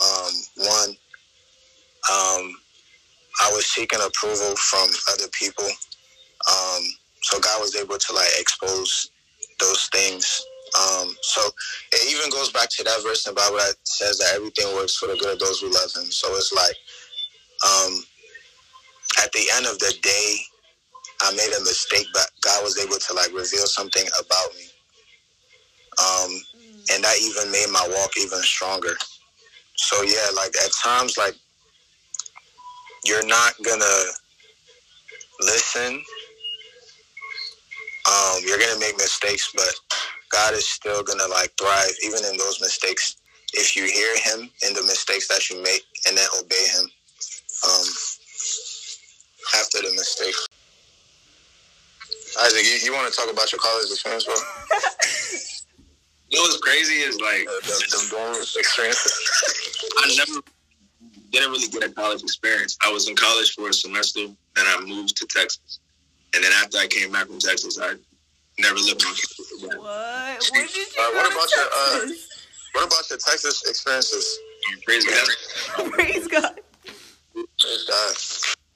um, 0.02 0.32
one, 0.56 0.90
um, 2.10 2.56
I 3.42 3.50
was 3.52 3.66
seeking 3.66 4.00
approval 4.00 4.56
from 4.56 4.88
other 5.12 5.28
people. 5.32 5.66
Um, 6.50 6.82
so 7.22 7.38
God 7.40 7.60
was 7.60 7.76
able 7.76 7.98
to 7.98 8.12
like 8.12 8.28
expose 8.38 9.10
those 9.60 9.88
things. 9.92 10.44
Um, 10.74 11.14
so 11.22 11.42
it 11.92 12.12
even 12.12 12.30
goes 12.30 12.52
back 12.52 12.70
to 12.70 12.84
that 12.84 13.02
verse 13.02 13.26
in 13.26 13.34
the 13.34 13.40
Bible 13.40 13.58
that 13.58 13.74
says 13.84 14.18
that 14.18 14.34
everything 14.36 14.74
works 14.74 14.96
for 14.96 15.06
the 15.08 15.16
good 15.16 15.34
of 15.34 15.38
those 15.38 15.60
who 15.60 15.70
love 15.70 15.90
Him. 15.94 16.10
So 16.10 16.28
it's 16.36 16.52
like, 16.52 16.76
um, 17.66 18.04
at 19.22 19.32
the 19.32 19.46
end 19.56 19.66
of 19.66 19.78
the 19.78 19.94
day, 20.02 20.36
I 21.22 21.32
made 21.32 21.52
a 21.56 21.60
mistake, 21.64 22.06
but 22.14 22.30
God 22.42 22.64
was 22.64 22.78
able 22.78 22.98
to 22.98 23.14
like 23.14 23.28
reveal 23.28 23.66
something 23.66 24.06
about 24.18 24.54
me. 24.56 24.66
Um, 26.00 26.30
and 26.92 27.04
that 27.04 27.16
even 27.20 27.52
made 27.52 27.68
my 27.70 27.86
walk 27.96 28.10
even 28.16 28.40
stronger. 28.40 28.96
So 29.76 30.02
yeah, 30.02 30.28
like 30.34 30.54
at 30.64 30.70
times, 30.82 31.16
like 31.16 31.34
you're 33.04 33.26
not 33.26 33.54
gonna 33.62 34.04
listen. 35.40 36.02
Um, 38.08 38.40
you're 38.44 38.58
gonna 38.58 38.80
make 38.80 38.96
mistakes, 38.96 39.52
but 39.54 39.72
God 40.30 40.54
is 40.54 40.68
still 40.68 41.02
gonna 41.02 41.28
like 41.28 41.52
thrive 41.58 41.92
even 42.04 42.24
in 42.24 42.36
those 42.36 42.60
mistakes. 42.60 43.16
If 43.52 43.74
you 43.76 43.84
hear 43.84 44.16
Him 44.18 44.50
in 44.66 44.74
the 44.74 44.82
mistakes 44.82 45.28
that 45.28 45.50
you 45.50 45.62
make 45.62 45.82
and 46.06 46.16
then 46.16 46.28
obey 46.38 46.66
Him 46.72 46.84
um, 47.64 47.86
after 49.58 49.78
the 49.82 49.92
mistake. 49.96 50.34
Isaac, 52.42 52.64
you, 52.64 52.78
you 52.86 52.92
want 52.92 53.12
to 53.12 53.18
talk 53.18 53.30
about 53.32 53.50
your 53.50 53.58
college 53.58 53.90
experience, 53.90 54.24
bro? 54.24 54.34
You 56.30 56.38
know 56.38 56.42
what's 56.42 56.58
crazy 56.58 56.94
is 56.94 57.20
like 57.20 57.46
experience. 58.56 59.02
I 59.98 60.14
never 60.16 60.40
didn't 61.30 61.50
really 61.50 61.68
get 61.68 61.82
a 61.82 61.92
college 61.92 62.22
experience. 62.22 62.78
I 62.84 62.92
was 62.92 63.08
in 63.08 63.16
college 63.16 63.52
for 63.54 63.68
a 63.68 63.72
semester, 63.72 64.20
then 64.54 64.64
I 64.66 64.80
moved 64.86 65.16
to 65.16 65.26
Texas, 65.26 65.80
and 66.34 66.44
then 66.44 66.52
after 66.62 66.78
I 66.78 66.86
came 66.86 67.10
back 67.10 67.26
from 67.26 67.38
Texas, 67.38 67.78
I 67.80 67.94
never 68.58 68.76
lived 68.76 69.04
on 69.04 69.14
campus 69.14 69.52
again. 69.58 69.78
What? 69.78 70.50
When 70.52 70.66
did 70.66 70.76
you 70.76 70.84
Uh, 70.98 71.10
what 71.14 71.26
to 71.26 71.34
about 71.34 71.50
your, 71.56 71.66
uh, 71.66 72.00
Texas? 72.00 72.28
What 72.72 72.86
about 72.86 73.10
your 73.10 73.18
Texas 73.18 73.68
experiences? 73.68 74.38
Crazy. 74.84 75.08
guy. 75.08 75.88
Praise 75.90 76.28
God. 76.28 76.60
Praise 77.34 77.84
God. 77.88 78.14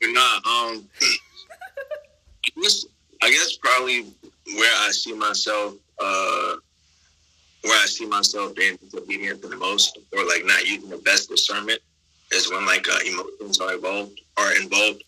But 0.01 0.11
nah, 0.11 0.37
um, 0.37 0.89
I 1.03 2.61
guess, 2.61 2.87
I 3.23 3.31
guess 3.31 3.57
probably 3.57 4.03
where 4.57 4.75
I 4.79 4.91
see 4.91 5.13
myself, 5.13 5.75
uh, 6.01 6.57
where 7.65 7.83
I 7.83 7.87
see 7.87 8.07
myself 8.07 8.55
being 8.55 8.77
disobedient 8.77 9.43
the 9.43 9.57
most, 9.57 9.99
or 10.13 10.25
like 10.25 10.45
not 10.45 10.67
using 10.67 10.91
the 10.91 10.99
best 10.99 11.29
discernment, 11.29 11.81
is 12.33 12.51
when 12.51 12.67
like 12.67 12.89
uh, 12.89 12.99
emotions 13.07 13.61
are 13.61 13.75
involved, 13.75 14.21
are 14.37 14.57
involved, 14.57 15.03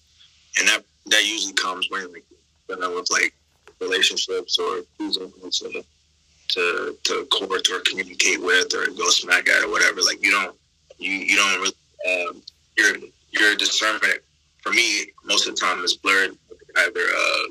and 0.59 0.69
that 0.69 0.85
that 1.07 1.25
usually 1.25 1.55
comes 1.55 1.89
when 1.91 2.13
like 2.13 2.25
dealing 2.69 2.95
with 2.95 3.11
like 3.11 3.35
relationships 3.81 4.59
or 4.59 4.81
choosing 4.99 5.33
who 5.41 5.51
to 5.51 5.85
to 6.49 6.97
to 7.05 7.27
court 7.27 7.69
or 7.71 7.81
communicate 7.81 8.41
with 8.41 8.75
or 8.75 8.87
go 8.87 9.09
smack 9.11 9.49
at 9.49 9.65
or 9.65 9.71
whatever. 9.71 10.01
Like 10.01 10.23
you 10.23 10.31
don't 10.31 10.57
you 10.99 11.13
you 11.13 11.37
don't 11.37 11.61
really 11.61 12.29
um, 12.29 12.43
your 12.77 12.97
your 13.33 13.55
discernment 13.57 14.21
for 14.67 14.73
me, 14.73 15.13
most 15.25 15.47
of 15.47 15.55
the 15.55 15.61
time 15.61 15.79
is 15.85 15.95
blurred 15.95 16.37
either 16.79 17.01
uh, 17.01 17.43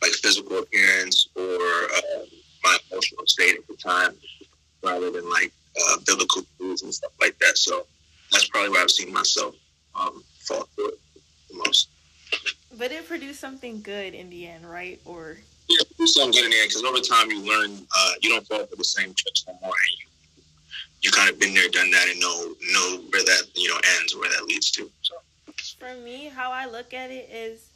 like 0.00 0.12
physical 0.12 0.58
appearance 0.58 1.28
or 1.34 1.42
uh, 1.42 2.24
my 2.62 2.76
emotional 2.90 3.26
state 3.26 3.56
at 3.56 3.66
the 3.66 3.76
time, 3.76 4.14
rather 4.82 5.10
than 5.10 5.28
like 5.30 5.52
uh, 5.80 5.96
biblical 6.06 6.42
truths 6.56 6.82
and 6.82 6.94
stuff 6.94 7.12
like 7.20 7.38
that. 7.38 7.56
So 7.56 7.86
that's 8.32 8.48
probably 8.48 8.70
where 8.70 8.82
I've 8.82 8.90
seen 8.90 9.12
myself 9.12 9.54
um, 9.94 10.22
fall 10.40 10.68
through 10.74 10.88
it 10.88 10.98
the 11.50 11.56
most. 11.56 11.88
But 12.78 12.92
it 12.92 13.06
produced 13.06 13.40
something 13.40 13.82
good 13.82 14.14
in 14.14 14.30
the 14.30 14.46
end, 14.46 14.68
right? 14.68 15.00
Or 15.04 15.36
Yeah, 15.68 15.82
do 15.98 16.06
something 16.06 16.32
good 16.32 16.44
in 16.44 16.50
the 16.50 16.60
end 16.60 16.68
because 16.68 16.84
over 16.84 17.00
time 17.00 17.30
you 17.30 17.44
learn 17.44 17.86
uh, 17.96 18.12
you 18.20 18.30
don't 18.30 18.46
fall 18.46 18.64
for 18.66 18.76
the 18.76 18.84
same 18.84 19.12
tricks 19.14 19.44
no 19.46 19.54
more, 19.60 19.72
and 19.72 19.98
you 19.98 20.06
you 21.02 21.10
kind 21.10 21.30
of 21.30 21.38
been 21.38 21.54
there, 21.54 21.68
done 21.68 21.90
that, 21.90 22.08
and 22.08 22.20
know 22.20 22.54
know 22.72 23.00
where 23.10 23.22
that 23.24 23.42
you 23.54 23.68
know 23.68 23.80
ends, 23.98 24.14
where 24.16 24.28
that 24.30 24.44
leads 24.44 24.70
to. 24.72 24.90
So. 25.02 25.14
for 25.78 25.94
me, 26.02 26.26
how 26.26 26.52
I 26.52 26.66
look 26.66 26.92
at 26.94 27.10
it 27.10 27.28
is, 27.32 27.68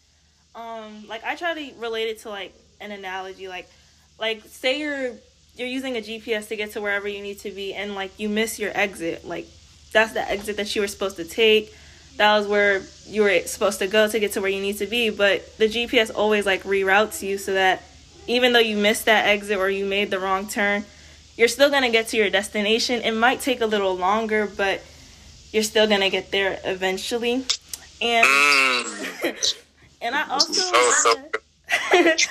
um, 0.55 1.07
like 1.09 1.25
I 1.25 1.35
try 1.35 1.55
to 1.55 1.75
relate 1.79 2.09
it 2.09 2.21
to 2.21 2.29
like 2.29 2.55
an 2.81 2.91
analogy, 2.91 3.49
like, 3.49 3.69
like 4.19 4.43
say 4.45 4.79
you're 4.79 5.13
you're 5.57 5.69
using 5.69 5.97
a 5.97 6.01
GPS 6.01 6.49
to 6.49 6.57
get 6.57 6.73
to 6.73 6.81
wherever 6.81 7.07
you 7.07 7.23
need 7.23 7.39
to 7.41 7.51
be, 7.51 7.75
and 7.75 7.95
like 7.95 8.19
you 8.19 8.29
miss 8.29 8.59
your 8.59 8.73
exit, 8.75 9.25
like 9.25 9.47
that's 9.93 10.13
the 10.13 10.29
exit 10.29 10.57
that 10.57 10.75
you 10.75 10.83
were 10.83 10.89
supposed 10.89 11.17
to 11.17 11.25
take. 11.25 11.75
That 12.17 12.37
was 12.39 12.47
where 12.47 12.83
you 13.07 13.23
were 13.23 13.41
supposed 13.41 13.79
to 13.81 13.87
go 13.87 14.09
to 14.09 14.21
get 14.21 14.33
to 14.33 14.41
where 14.41 14.51
you 14.51 14.61
need 14.61 14.79
to 14.79 14.87
be, 14.87 15.11
but 15.11 15.57
the 15.59 15.67
GPS 15.67 16.15
always 16.15 16.47
like 16.47 16.63
reroutes 16.63 17.23
you 17.23 17.39
so 17.39 17.55
that 17.55 17.83
even 18.27 18.53
though 18.53 18.61
you 18.61 18.77
missed 18.77 19.07
that 19.07 19.27
exit 19.27 19.59
or 19.59 19.69
you 19.69 19.85
made 19.85 20.11
the 20.11 20.19
wrong 20.19 20.47
turn, 20.47 20.85
you're 21.37 21.49
still 21.49 21.71
gonna 21.71 21.91
get 21.91 22.09
to 22.09 22.17
your 22.17 22.31
destination. 22.31 23.03
It 23.03 23.13
might 23.13 23.41
take 23.41 23.61
a 23.61 23.67
little 23.67 23.97
longer, 23.97 24.47
but 24.47 24.83
you're 25.53 25.63
still 25.65 25.87
gonna 25.87 26.11
get 26.11 26.31
there 26.31 26.61
eventually. 26.65 27.45
And 28.01 28.27
and 30.01 30.15
I 30.15 30.29
also 30.29 30.53
So, 30.53 30.91
so 30.91 31.15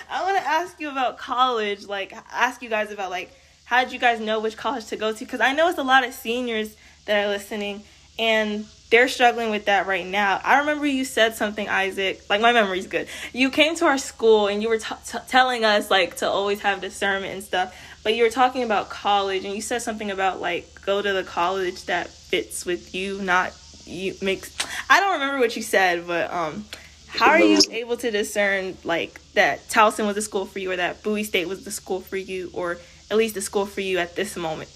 I 0.09 0.21
want 0.23 0.37
to 0.37 0.47
ask 0.47 0.79
you 0.79 0.89
about 0.89 1.17
college. 1.17 1.85
Like, 1.85 2.13
ask 2.31 2.61
you 2.61 2.69
guys 2.69 2.91
about 2.91 3.09
like 3.09 3.31
how 3.65 3.83
did 3.83 3.93
you 3.93 3.99
guys 3.99 4.19
know 4.19 4.39
which 4.39 4.57
college 4.57 4.85
to 4.87 4.95
go 4.95 5.13
to? 5.13 5.19
Because 5.19 5.39
I 5.39 5.53
know 5.53 5.69
it's 5.69 5.79
a 5.79 5.83
lot 5.83 6.05
of 6.05 6.13
seniors 6.13 6.75
that 7.05 7.25
are 7.25 7.29
listening, 7.29 7.83
and 8.19 8.65
they're 8.91 9.07
struggling 9.07 9.49
with 9.49 9.65
that 9.65 9.87
right 9.87 10.05
now. 10.05 10.39
I 10.43 10.59
remember 10.59 10.85
you 10.85 11.05
said 11.05 11.33
something, 11.35 11.67
Isaac. 11.67 12.21
Like 12.29 12.41
my 12.41 12.51
memory's 12.51 12.87
good. 12.87 13.07
You 13.31 13.49
came 13.49 13.75
to 13.77 13.85
our 13.85 13.97
school 13.97 14.47
and 14.47 14.61
you 14.61 14.69
were 14.69 14.77
t- 14.77 14.95
t- 15.07 15.17
telling 15.27 15.65
us 15.65 15.89
like 15.89 16.17
to 16.17 16.29
always 16.29 16.61
have 16.61 16.81
discernment 16.81 17.33
and 17.33 17.43
stuff. 17.43 17.75
But 18.03 18.15
you 18.15 18.23
were 18.23 18.29
talking 18.29 18.63
about 18.63 18.89
college, 18.89 19.45
and 19.45 19.55
you 19.55 19.61
said 19.61 19.81
something 19.81 20.11
about 20.11 20.41
like 20.41 20.67
go 20.85 21.01
to 21.01 21.13
the 21.13 21.23
college 21.23 21.85
that 21.85 22.09
fits 22.09 22.65
with 22.65 22.93
you, 22.93 23.21
not 23.21 23.53
you 23.85 24.13
makes. 24.21 24.55
I 24.89 24.99
don't 24.99 25.13
remember 25.13 25.39
what 25.39 25.55
you 25.55 25.63
said, 25.63 26.05
but 26.05 26.31
um, 26.31 26.65
how 27.13 27.29
are 27.29 27.39
you 27.39 27.59
able 27.71 27.97
to 27.97 28.11
discern 28.11 28.77
like 28.83 29.19
that 29.33 29.67
Towson 29.69 30.05
was 30.05 30.15
the 30.15 30.21
school 30.21 30.45
for 30.45 30.59
you, 30.59 30.71
or 30.71 30.75
that 30.75 31.03
Bowie 31.03 31.23
State 31.23 31.47
was 31.47 31.63
the 31.63 31.71
school 31.71 32.01
for 32.01 32.17
you, 32.17 32.49
or 32.53 32.77
at 33.11 33.17
least 33.17 33.35
the 33.35 33.41
school 33.41 33.65
for 33.65 33.81
you 33.81 33.99
at 33.99 34.15
this 34.15 34.35
moment? 34.35 34.69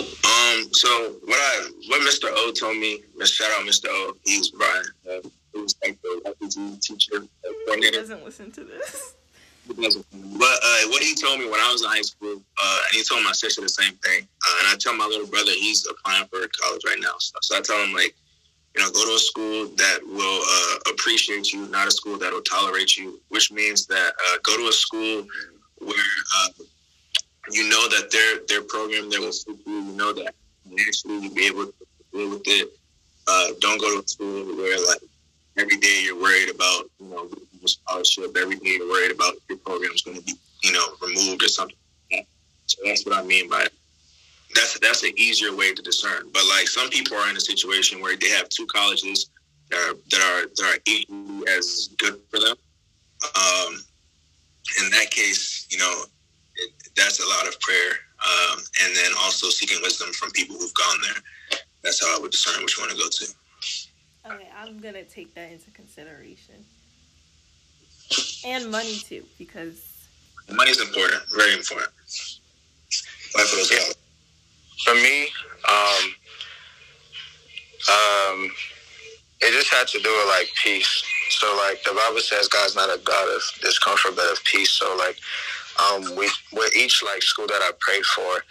Um, 0.00 0.68
so 0.72 0.88
what 1.24 1.36
I 1.36 1.70
what 1.88 2.00
Mr. 2.02 2.28
O 2.30 2.52
told 2.52 2.76
me, 2.76 3.02
shout 3.24 3.50
out 3.58 3.66
Mr. 3.66 3.86
O, 3.88 4.16
he's 4.24 4.50
Brian. 4.50 4.84
Uh, 5.08 5.28
he 5.52 5.60
was 5.60 5.74
like 5.82 6.00
the 6.02 6.22
refugee 6.24 6.78
teacher, 6.80 7.16
uh, 7.18 7.72
He 7.74 7.90
doesn't 7.90 8.24
listen 8.24 8.50
to 8.52 8.64
this. 8.64 9.14
But 9.68 9.76
uh, 9.76 10.88
what 10.88 11.02
he 11.02 11.14
told 11.14 11.40
me 11.40 11.44
when 11.44 11.60
I 11.60 11.70
was 11.70 11.82
in 11.82 11.88
high 11.90 12.02
school, 12.02 12.42
uh, 12.62 12.80
and 12.88 12.96
he 12.96 13.04
told 13.04 13.22
my 13.22 13.32
sister 13.32 13.60
the 13.60 13.68
same 13.68 13.92
thing. 13.96 14.26
Uh, 14.46 14.54
and 14.60 14.68
I 14.68 14.76
tell 14.78 14.94
my 14.94 15.04
little 15.04 15.26
brother 15.26 15.50
he's 15.50 15.86
applying 15.86 16.24
for 16.26 16.38
college 16.60 16.82
right 16.86 16.98
now. 17.00 17.14
So, 17.18 17.36
so 17.42 17.58
I 17.58 17.60
tell 17.60 17.76
him 17.84 17.92
like, 17.92 18.14
you 18.74 18.82
know, 18.82 18.90
go 18.90 19.04
to 19.04 19.14
a 19.14 19.18
school 19.18 19.66
that 19.76 19.98
will 20.06 20.40
uh, 20.42 20.92
appreciate 20.92 21.52
you, 21.52 21.66
not 21.68 21.88
a 21.88 21.90
school 21.90 22.18
that 22.18 22.32
will 22.32 22.42
tolerate 22.42 22.96
you. 22.96 23.20
Which 23.28 23.50
means 23.50 23.86
that 23.86 24.12
uh, 24.28 24.36
go 24.42 24.56
to 24.56 24.68
a 24.68 24.72
school 24.72 25.26
where 25.78 26.12
uh, 26.36 26.48
you 27.50 27.68
know 27.68 27.88
that 27.88 28.10
their 28.10 28.40
their 28.46 28.62
program 28.62 29.10
there 29.10 29.20
will 29.20 29.32
fit 29.32 29.56
you. 29.66 29.82
You 29.82 29.92
know 29.96 30.12
that 30.12 30.34
financially 30.64 31.18
you'll 31.20 31.34
be 31.34 31.46
able 31.46 31.66
to 31.66 31.72
deal 32.12 32.30
with 32.30 32.42
it. 32.46 32.68
Uh, 33.26 33.48
don't 33.60 33.80
go 33.80 33.94
to 33.94 34.04
a 34.04 34.08
school 34.08 34.56
where 34.56 34.78
like 34.86 35.00
every 35.56 35.76
day 35.76 36.02
you're 36.04 36.20
worried 36.20 36.54
about 36.54 36.84
you 37.00 37.08
know 37.08 37.28
scholarship. 37.66 38.36
Every 38.36 38.56
day 38.56 38.76
you're 38.78 38.88
worried 38.88 39.12
about 39.12 39.34
your 39.48 39.58
program's 39.58 40.02
going 40.02 40.18
to 40.18 40.22
be 40.22 40.34
you 40.62 40.72
know 40.72 40.86
removed 41.02 41.42
or 41.42 41.48
something. 41.48 41.76
So 42.66 42.82
that's 42.84 43.04
what 43.06 43.16
I 43.16 43.22
mean 43.22 43.48
by 43.48 43.66
that's 44.54 44.78
that's 44.80 45.02
an 45.02 45.12
easier 45.16 45.54
way 45.54 45.74
to 45.74 45.82
discern. 45.82 46.30
But 46.32 46.42
like 46.48 46.68
some 46.68 46.88
people 46.90 47.16
are 47.16 47.28
in 47.30 47.36
a 47.36 47.40
situation 47.40 48.00
where 48.00 48.16
they 48.16 48.30
have 48.30 48.48
two 48.48 48.66
colleges 48.66 49.30
that 49.70 49.78
are 49.78 49.94
that 50.10 50.20
are 50.20 50.48
that 50.48 50.74
are 50.74 50.78
equally 50.86 51.48
as 51.48 51.90
good 51.98 52.20
for 52.30 52.40
them. 52.40 52.56
Um, 53.36 53.74
in 54.82 54.90
that 54.90 55.10
case, 55.10 55.66
you 55.70 55.78
know, 55.78 56.02
it, 56.56 56.70
that's 56.96 57.20
a 57.20 57.28
lot 57.28 57.48
of 57.48 57.58
prayer, 57.60 57.92
um, 58.24 58.58
and 58.82 58.96
then 58.96 59.12
also 59.18 59.48
seeking 59.48 59.78
wisdom 59.82 60.12
from 60.12 60.30
people 60.30 60.56
who've 60.56 60.74
gone 60.74 60.98
there. 61.02 61.60
That's 61.82 62.04
how 62.04 62.16
I 62.16 62.20
would 62.20 62.30
discern 62.30 62.62
which 62.62 62.78
one 62.78 62.88
to 62.88 62.94
go 62.94 63.08
to. 63.08 63.26
Okay, 64.26 64.48
I'm 64.56 64.80
gonna 64.80 65.04
take 65.04 65.34
that 65.34 65.50
into 65.52 65.70
consideration, 65.70 66.64
and 68.44 68.70
money 68.70 68.96
too, 68.96 69.24
because 69.38 70.06
money 70.50 70.70
is 70.70 70.80
important, 70.80 71.22
very 71.34 71.54
important. 71.54 71.90
For 73.32 73.56
those 73.56 73.68
colleges. 73.68 74.07
For 74.84 74.94
me, 74.94 75.28
um, 75.68 76.14
um, 77.88 78.50
it 79.40 79.52
just 79.52 79.72
had 79.72 79.86
to 79.88 79.98
do 80.00 80.10
with 80.10 80.28
like 80.28 80.48
peace. 80.62 81.04
So 81.30 81.46
like 81.66 81.82
the 81.84 81.92
Bible 81.92 82.20
says, 82.20 82.48
God's 82.48 82.74
not 82.76 82.88
a 82.88 83.00
God 83.04 83.28
of 83.34 83.42
discomfort, 83.60 84.16
but 84.16 84.32
of 84.32 84.42
peace. 84.44 84.70
So 84.70 84.96
like, 84.96 85.16
um, 85.78 86.16
we 86.16 86.28
with 86.52 86.76
each 86.76 87.02
like 87.04 87.22
school 87.22 87.46
that 87.46 87.62
I 87.62 87.70
prayed 87.78 88.04
for, 88.04 88.42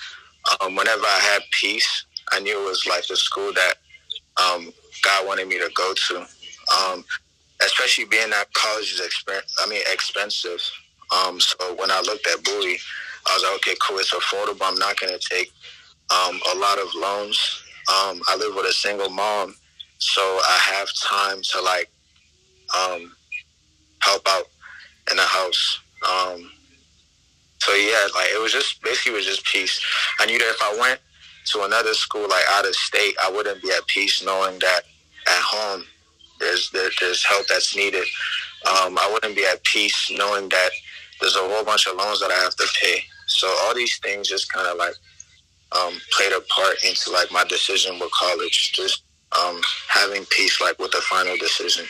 um, 0.62 0.76
whenever 0.76 1.04
I 1.04 1.20
had 1.34 1.42
peace, 1.60 2.06
I 2.32 2.40
knew 2.40 2.60
it 2.60 2.70
was 2.70 2.86
like 2.86 3.06
the 3.08 3.18
school 3.18 3.52
that 3.54 3.74
um, 4.38 4.72
God 5.04 5.28
wanted 5.28 5.48
me 5.48 5.58
to 5.58 5.70
go 5.74 5.94
to. 5.94 6.28
Um, 6.76 7.04
especially 7.62 8.06
being 8.06 8.30
that 8.30 8.54
college 8.54 8.94
is 8.94 9.02
expensive. 9.02 9.50
I 9.60 9.68
mean, 9.68 9.82
expensive. 9.92 10.62
Um, 11.12 11.40
so 11.40 11.76
when 11.76 11.92
I 11.92 12.02
looked 12.02 12.28
at 12.28 12.44
Bowie, 12.44 12.78
I 13.28 13.34
was 13.34 13.44
like, 13.44 13.56
okay, 13.56 13.76
cool, 13.82 13.98
it's 13.98 14.14
affordable. 14.14 14.60
But 14.60 14.74
I'm 14.74 14.80
not 14.80 15.00
going 15.00 15.18
to 15.18 15.30
take 15.30 15.52
um, 16.12 16.40
a 16.54 16.58
lot 16.58 16.80
of 16.80 16.94
loans. 16.96 17.64
Um, 17.90 18.22
I 18.28 18.36
live 18.38 18.56
with 18.56 18.66
a 18.66 18.74
single 18.74 19.10
mom, 19.10 19.56
so 20.00 20.22
I 20.22 20.60
have 20.76 20.88
time 21.02 21.42
to 21.42 21.62
like 21.62 21.90
um, 22.76 23.14
help 24.02 24.22
out 24.28 24.46
in 25.12 25.18
the 25.18 25.24
house. 25.24 25.80
Um, 26.08 26.52
so 27.60 27.74
yeah, 27.74 28.08
like 28.16 28.30
it 28.34 28.42
was 28.42 28.52
just 28.52 28.82
basically 28.84 29.14
was 29.14 29.26
just 29.26 29.46
peace. 29.46 29.80
I 30.20 30.26
knew 30.26 30.38
that 30.38 30.46
if 30.46 30.62
I 30.62 30.78
went 30.80 31.00
to 31.48 31.64
another 31.64 31.94
school 31.94 32.28
like 32.30 32.44
out 32.52 32.68
of 32.68 32.76
state, 32.76 33.16
I 33.24 33.32
wouldn't 33.32 33.62
be 33.62 33.72
at 33.72 33.86
peace 33.88 34.24
knowing 34.24 34.60
that 34.60 34.82
at 35.28 35.42
home 35.42 35.84
there's 36.40 36.70
there, 36.72 36.90
there's 37.00 37.24
help 37.26 37.48
that's 37.48 37.76
needed. 37.76 38.06
Um, 38.66 38.98
I 38.98 39.10
wouldn't 39.12 39.36
be 39.36 39.46
at 39.46 39.64
peace 39.64 40.12
knowing 40.18 40.50
that 40.50 40.70
there's 41.20 41.36
a 41.36 41.40
whole 41.40 41.64
bunch 41.64 41.88
of 41.88 41.96
loans 41.98 42.20
that 42.20 42.32
I 42.32 42.36
have 42.36 42.56
to 42.56 42.68
pay. 42.82 43.04
So 43.28 43.48
all 43.64 43.76
these 43.76 43.98
things 44.00 44.30
just 44.30 44.52
kind 44.52 44.68
of 44.68 44.78
like 44.78 44.94
um, 45.72 45.94
played 46.12 46.32
a 46.32 46.42
part 46.42 46.76
into 46.86 47.12
like 47.12 47.32
my 47.32 47.44
decision 47.46 48.00
with 48.00 48.12
college. 48.12 48.74
Just 48.74 49.04
um, 49.38 49.60
having 49.88 50.26
peace 50.26 50.62
like 50.62 50.80
with 50.80 50.92
the 50.92 51.02
final 51.02 51.36
decision. 51.38 51.86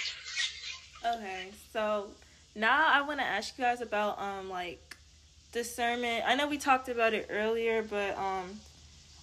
Okay, 1.06 1.48
so 1.72 2.08
now 2.56 2.88
I 2.92 3.02
want 3.02 3.20
to 3.20 3.26
ask 3.26 3.58
you 3.58 3.64
guys 3.64 3.82
about 3.82 4.20
um 4.20 4.50
like 4.50 4.98
discernment. 5.52 6.24
I 6.26 6.36
know 6.36 6.48
we 6.48 6.58
talked 6.58 6.90
about 6.90 7.14
it 7.14 7.28
earlier, 7.30 7.84
but 7.84 8.18
um 8.18 8.60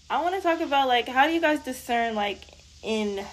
I 0.09 0.23
want 0.23 0.35
to 0.35 0.41
talk 0.41 0.61
about 0.61 0.89
like 0.89 1.09
how 1.09 1.27
do 1.27 1.33
you 1.33 1.41
guys 1.41 1.61
discern 1.61 2.15
like 2.15 2.41
in 2.83 3.25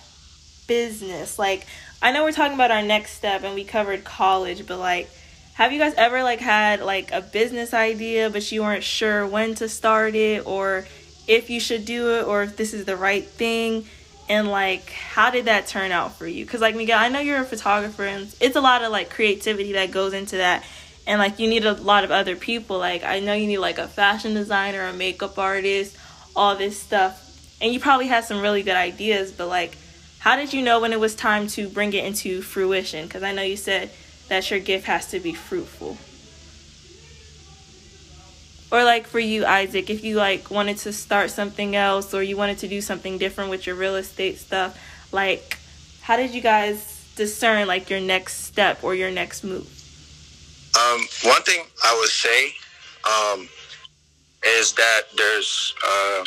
business? 0.68 1.38
Like 1.38 1.66
I 2.02 2.12
know 2.12 2.24
we're 2.24 2.32
talking 2.32 2.56
about 2.56 2.72
our 2.72 2.82
next 2.82 3.12
step 3.14 3.44
and 3.44 3.54
we 3.54 3.64
covered 3.64 4.04
college, 4.04 4.66
but 4.66 4.80
like 4.80 5.10
have 5.54 5.72
you 5.72 5.80
guys 5.80 5.94
ever 5.96 6.24
like 6.24 6.40
had 6.40 6.82
like 6.82 7.12
a 7.12 7.22
business 7.22 7.74
idea 7.74 8.30
but 8.30 8.52
you 8.52 8.62
weren't 8.62 8.84
sure 8.84 9.28
when 9.28 9.54
to 9.54 9.70
start 9.70 10.16
it 10.16 10.46
or 10.48 10.86
if 11.32 11.50
you 11.50 11.60
should 11.60 11.86
do 11.86 12.18
it 12.18 12.26
or 12.26 12.44
if 12.44 12.58
this 12.58 12.74
is 12.74 12.86
the 12.86 12.96
right 12.96 13.26
thing? 13.26 13.86
and 14.32 14.48
like 14.48 14.90
how 14.92 15.30
did 15.30 15.46
that 15.46 15.68
turn 15.68 15.92
out 15.92 16.16
for 16.16 16.26
you? 16.26 16.46
Because 16.46 16.62
like 16.62 16.76
miguel 16.76 16.98
i 16.98 17.10
know 17.10 17.20
you're 17.20 17.42
a 17.42 17.46
photographer 17.46 18.04
and 18.04 18.34
it's 18.40 18.56
a 18.56 18.62
lot 18.62 18.82
of 18.82 18.90
like 18.92 19.10
creativity 19.10 19.74
that 19.74 19.92
goes 19.92 20.14
into 20.14 20.38
that 20.38 20.64
and 21.06 21.20
like 21.20 21.38
you 21.38 21.50
need 21.50 21.66
a 21.66 21.74
lot 21.74 22.06
of 22.06 22.12
other 22.12 22.38
people. 22.38 22.78
Like 22.78 23.04
i 23.04 23.20
know 23.20 23.34
you 23.34 23.46
need 23.46 23.58
like 23.58 23.78
a 23.78 23.88
fashion 23.88 24.34
designer 24.34 24.88
a 24.88 24.94
makeup 24.94 25.38
artist 25.38 25.98
all 26.34 26.56
this 26.56 26.80
stuff. 26.80 27.28
And 27.60 27.74
you 27.74 27.80
probably 27.80 28.08
had 28.08 28.24
some 28.24 28.40
really 28.42 28.64
good 28.64 28.78
ideas 28.78 29.34
but 29.34 29.48
like 29.48 29.78
how 30.20 30.38
did 30.38 30.54
you 30.54 30.62
know 30.62 30.80
when 30.80 30.94
it 30.94 31.00
was 31.00 31.14
time 31.14 31.48
to 31.48 31.68
bring 31.68 31.92
it 31.94 32.06
into 32.06 32.42
fruition? 32.42 33.08
Because 33.08 33.24
i 33.24 33.34
know 33.34 33.42
you 33.42 33.58
said 33.58 33.90
that 34.30 34.50
your 34.50 34.62
gift 34.62 34.86
has 34.86 35.08
to 35.08 35.20
be 35.20 35.34
fruitful 35.34 35.98
or 38.72 38.84
like 38.84 39.06
for 39.08 39.20
you 39.20 39.46
isaac 39.46 39.90
if 39.90 40.04
you 40.04 40.16
like 40.16 40.50
wanted 40.50 40.78
to 40.78 40.94
start 40.94 41.30
something 41.30 41.76
else 41.76 42.14
or 42.14 42.24
you 42.24 42.38
wanted 42.38 42.58
to 42.58 42.68
do 42.68 42.82
something 42.82 43.18
different 43.18 43.50
with 43.50 43.68
your 43.68 43.76
real 43.76 43.96
estate 43.96 44.38
stuff 44.38 44.78
like 45.12 45.58
how 46.02 46.18
did 46.18 46.32
you 46.32 46.42
guys 46.42 47.02
discern 47.16 47.68
like 47.68 47.90
your 47.90 48.00
next 48.00 48.46
step 48.46 48.84
or 48.84 48.96
your 48.96 49.12
next 49.12 49.44
move? 49.44 49.68
Um, 50.78 51.02
one 51.24 51.42
thing 51.44 51.64
i 51.84 51.98
would 52.00 52.10
say 52.10 52.54
um, 53.04 53.50
is 54.46 54.74
that 54.74 55.02
there's 55.18 55.76
uh, 55.86 56.24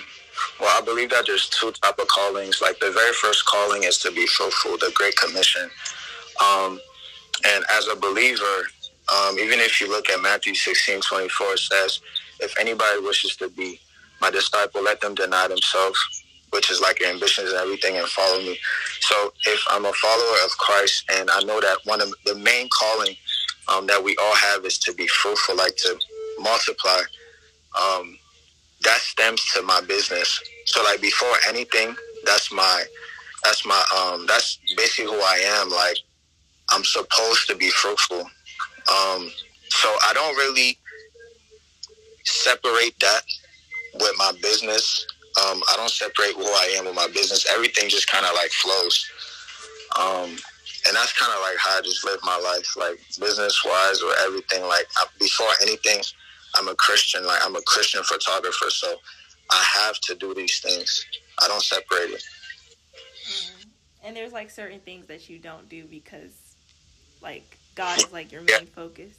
well 0.60 0.78
i 0.78 0.82
believe 0.84 1.10
that 1.10 1.24
there's 1.26 1.48
two 1.48 1.72
type 1.82 1.98
of 1.98 2.08
callings. 2.08 2.60
Like 2.60 2.78
the 2.78 2.90
very 2.90 3.12
first 3.14 3.44
calling 3.46 3.84
is 3.84 3.98
to 3.98 4.10
be 4.12 4.26
fruitful 4.26 4.78
the 4.78 4.92
great 4.94 5.16
commission. 5.16 5.70
Um, 6.42 6.80
and 7.46 7.64
as 7.72 7.88
a 7.88 7.96
believer 7.96 8.62
um, 9.12 9.38
even 9.38 9.60
if 9.60 9.80
you 9.80 9.88
look 9.88 10.08
at 10.10 10.22
matthew 10.22 10.54
16 10.54 11.00
24 11.00 11.46
it 11.52 11.58
says 11.58 12.00
if 12.44 12.58
anybody 12.60 13.00
wishes 13.00 13.36
to 13.36 13.48
be 13.50 13.80
my 14.20 14.30
disciple, 14.30 14.82
let 14.82 15.00
them 15.00 15.14
deny 15.14 15.48
themselves, 15.48 15.98
which 16.50 16.70
is 16.70 16.80
like 16.80 17.00
your 17.00 17.10
ambitions 17.10 17.50
and 17.50 17.58
everything, 17.58 17.96
and 17.96 18.06
follow 18.08 18.38
me. 18.38 18.58
So 19.00 19.32
if 19.46 19.60
I'm 19.70 19.84
a 19.86 19.92
follower 19.94 20.36
of 20.44 20.50
Christ, 20.58 21.04
and 21.12 21.30
I 21.30 21.40
know 21.40 21.60
that 21.60 21.78
one 21.84 22.00
of 22.00 22.12
the 22.26 22.36
main 22.36 22.68
calling 22.70 23.16
um, 23.68 23.86
that 23.88 24.02
we 24.02 24.16
all 24.22 24.36
have 24.36 24.64
is 24.64 24.78
to 24.80 24.92
be 24.94 25.06
fruitful, 25.08 25.56
like 25.56 25.76
to 25.76 25.98
multiply. 26.40 27.00
Um, 27.80 28.18
that 28.84 29.00
stems 29.00 29.44
to 29.54 29.62
my 29.62 29.80
business. 29.88 30.40
So 30.66 30.82
like 30.84 31.00
before 31.00 31.34
anything, 31.48 31.96
that's 32.24 32.52
my 32.52 32.84
that's 33.42 33.66
my 33.66 33.82
um 33.96 34.26
that's 34.26 34.58
basically 34.76 35.12
who 35.12 35.20
I 35.20 35.60
am. 35.60 35.70
Like 35.70 35.96
I'm 36.70 36.84
supposed 36.84 37.48
to 37.48 37.56
be 37.56 37.70
fruitful. 37.70 38.20
Um, 38.20 39.30
so 39.70 39.88
I 40.02 40.12
don't 40.14 40.36
really 40.36 40.78
separate 42.24 42.98
that 43.00 43.22
with 43.94 44.12
my 44.18 44.32
business. 44.42 45.06
Um, 45.42 45.62
I 45.70 45.76
don't 45.76 45.90
separate 45.90 46.34
who 46.34 46.44
I 46.44 46.74
am 46.78 46.86
with 46.86 46.94
my 46.94 47.08
business. 47.08 47.46
Everything 47.50 47.88
just 47.88 48.08
kind 48.08 48.24
of 48.24 48.34
like 48.34 48.50
flows. 48.50 49.10
Um, 49.98 50.36
and 50.86 50.94
that's 50.94 51.12
kind 51.18 51.32
of 51.32 51.40
like 51.40 51.56
how 51.58 51.78
I 51.78 51.80
just 51.82 52.04
live 52.04 52.20
my 52.22 52.36
life, 52.36 52.76
like 52.76 52.98
business 53.18 53.64
wise 53.64 54.02
or 54.02 54.12
everything. 54.26 54.62
Like 54.62 54.86
I, 54.96 55.06
before 55.18 55.48
anything, 55.62 56.02
I'm 56.54 56.68
a 56.68 56.74
Christian. 56.74 57.26
Like 57.26 57.40
I'm 57.44 57.56
a 57.56 57.62
Christian 57.62 58.02
photographer, 58.04 58.70
so 58.70 58.94
I 59.50 59.64
have 59.74 59.98
to 60.00 60.14
do 60.14 60.34
these 60.34 60.60
things. 60.60 61.04
I 61.42 61.48
don't 61.48 61.62
separate 61.62 62.10
it. 62.10 62.22
Mm-hmm. 63.28 63.68
And 64.04 64.16
there's 64.16 64.32
like 64.32 64.50
certain 64.50 64.80
things 64.80 65.06
that 65.06 65.30
you 65.30 65.38
don't 65.38 65.68
do 65.68 65.84
because, 65.84 66.32
like 67.22 67.58
God 67.74 67.98
is 67.98 68.12
like 68.12 68.30
your 68.30 68.42
main 68.42 68.48
yeah. 68.60 68.74
focus. 68.74 69.16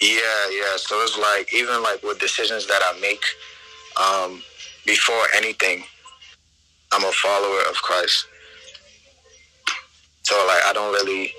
Yeah, 0.00 0.50
yeah. 0.52 0.76
So 0.78 1.02
it's 1.02 1.18
like 1.18 1.52
even 1.54 1.82
like 1.82 2.02
with 2.02 2.20
decisions 2.20 2.66
that 2.68 2.82
I 2.84 3.00
make, 3.00 3.24
um, 4.00 4.42
before 4.86 5.24
anything, 5.36 5.84
I'm 6.92 7.04
a 7.04 7.12
follower 7.12 7.60
of 7.70 7.76
Christ. 7.76 8.26
So 10.24 10.36
like 10.48 10.62
I 10.66 10.72
don't 10.74 10.92
really 10.92 11.32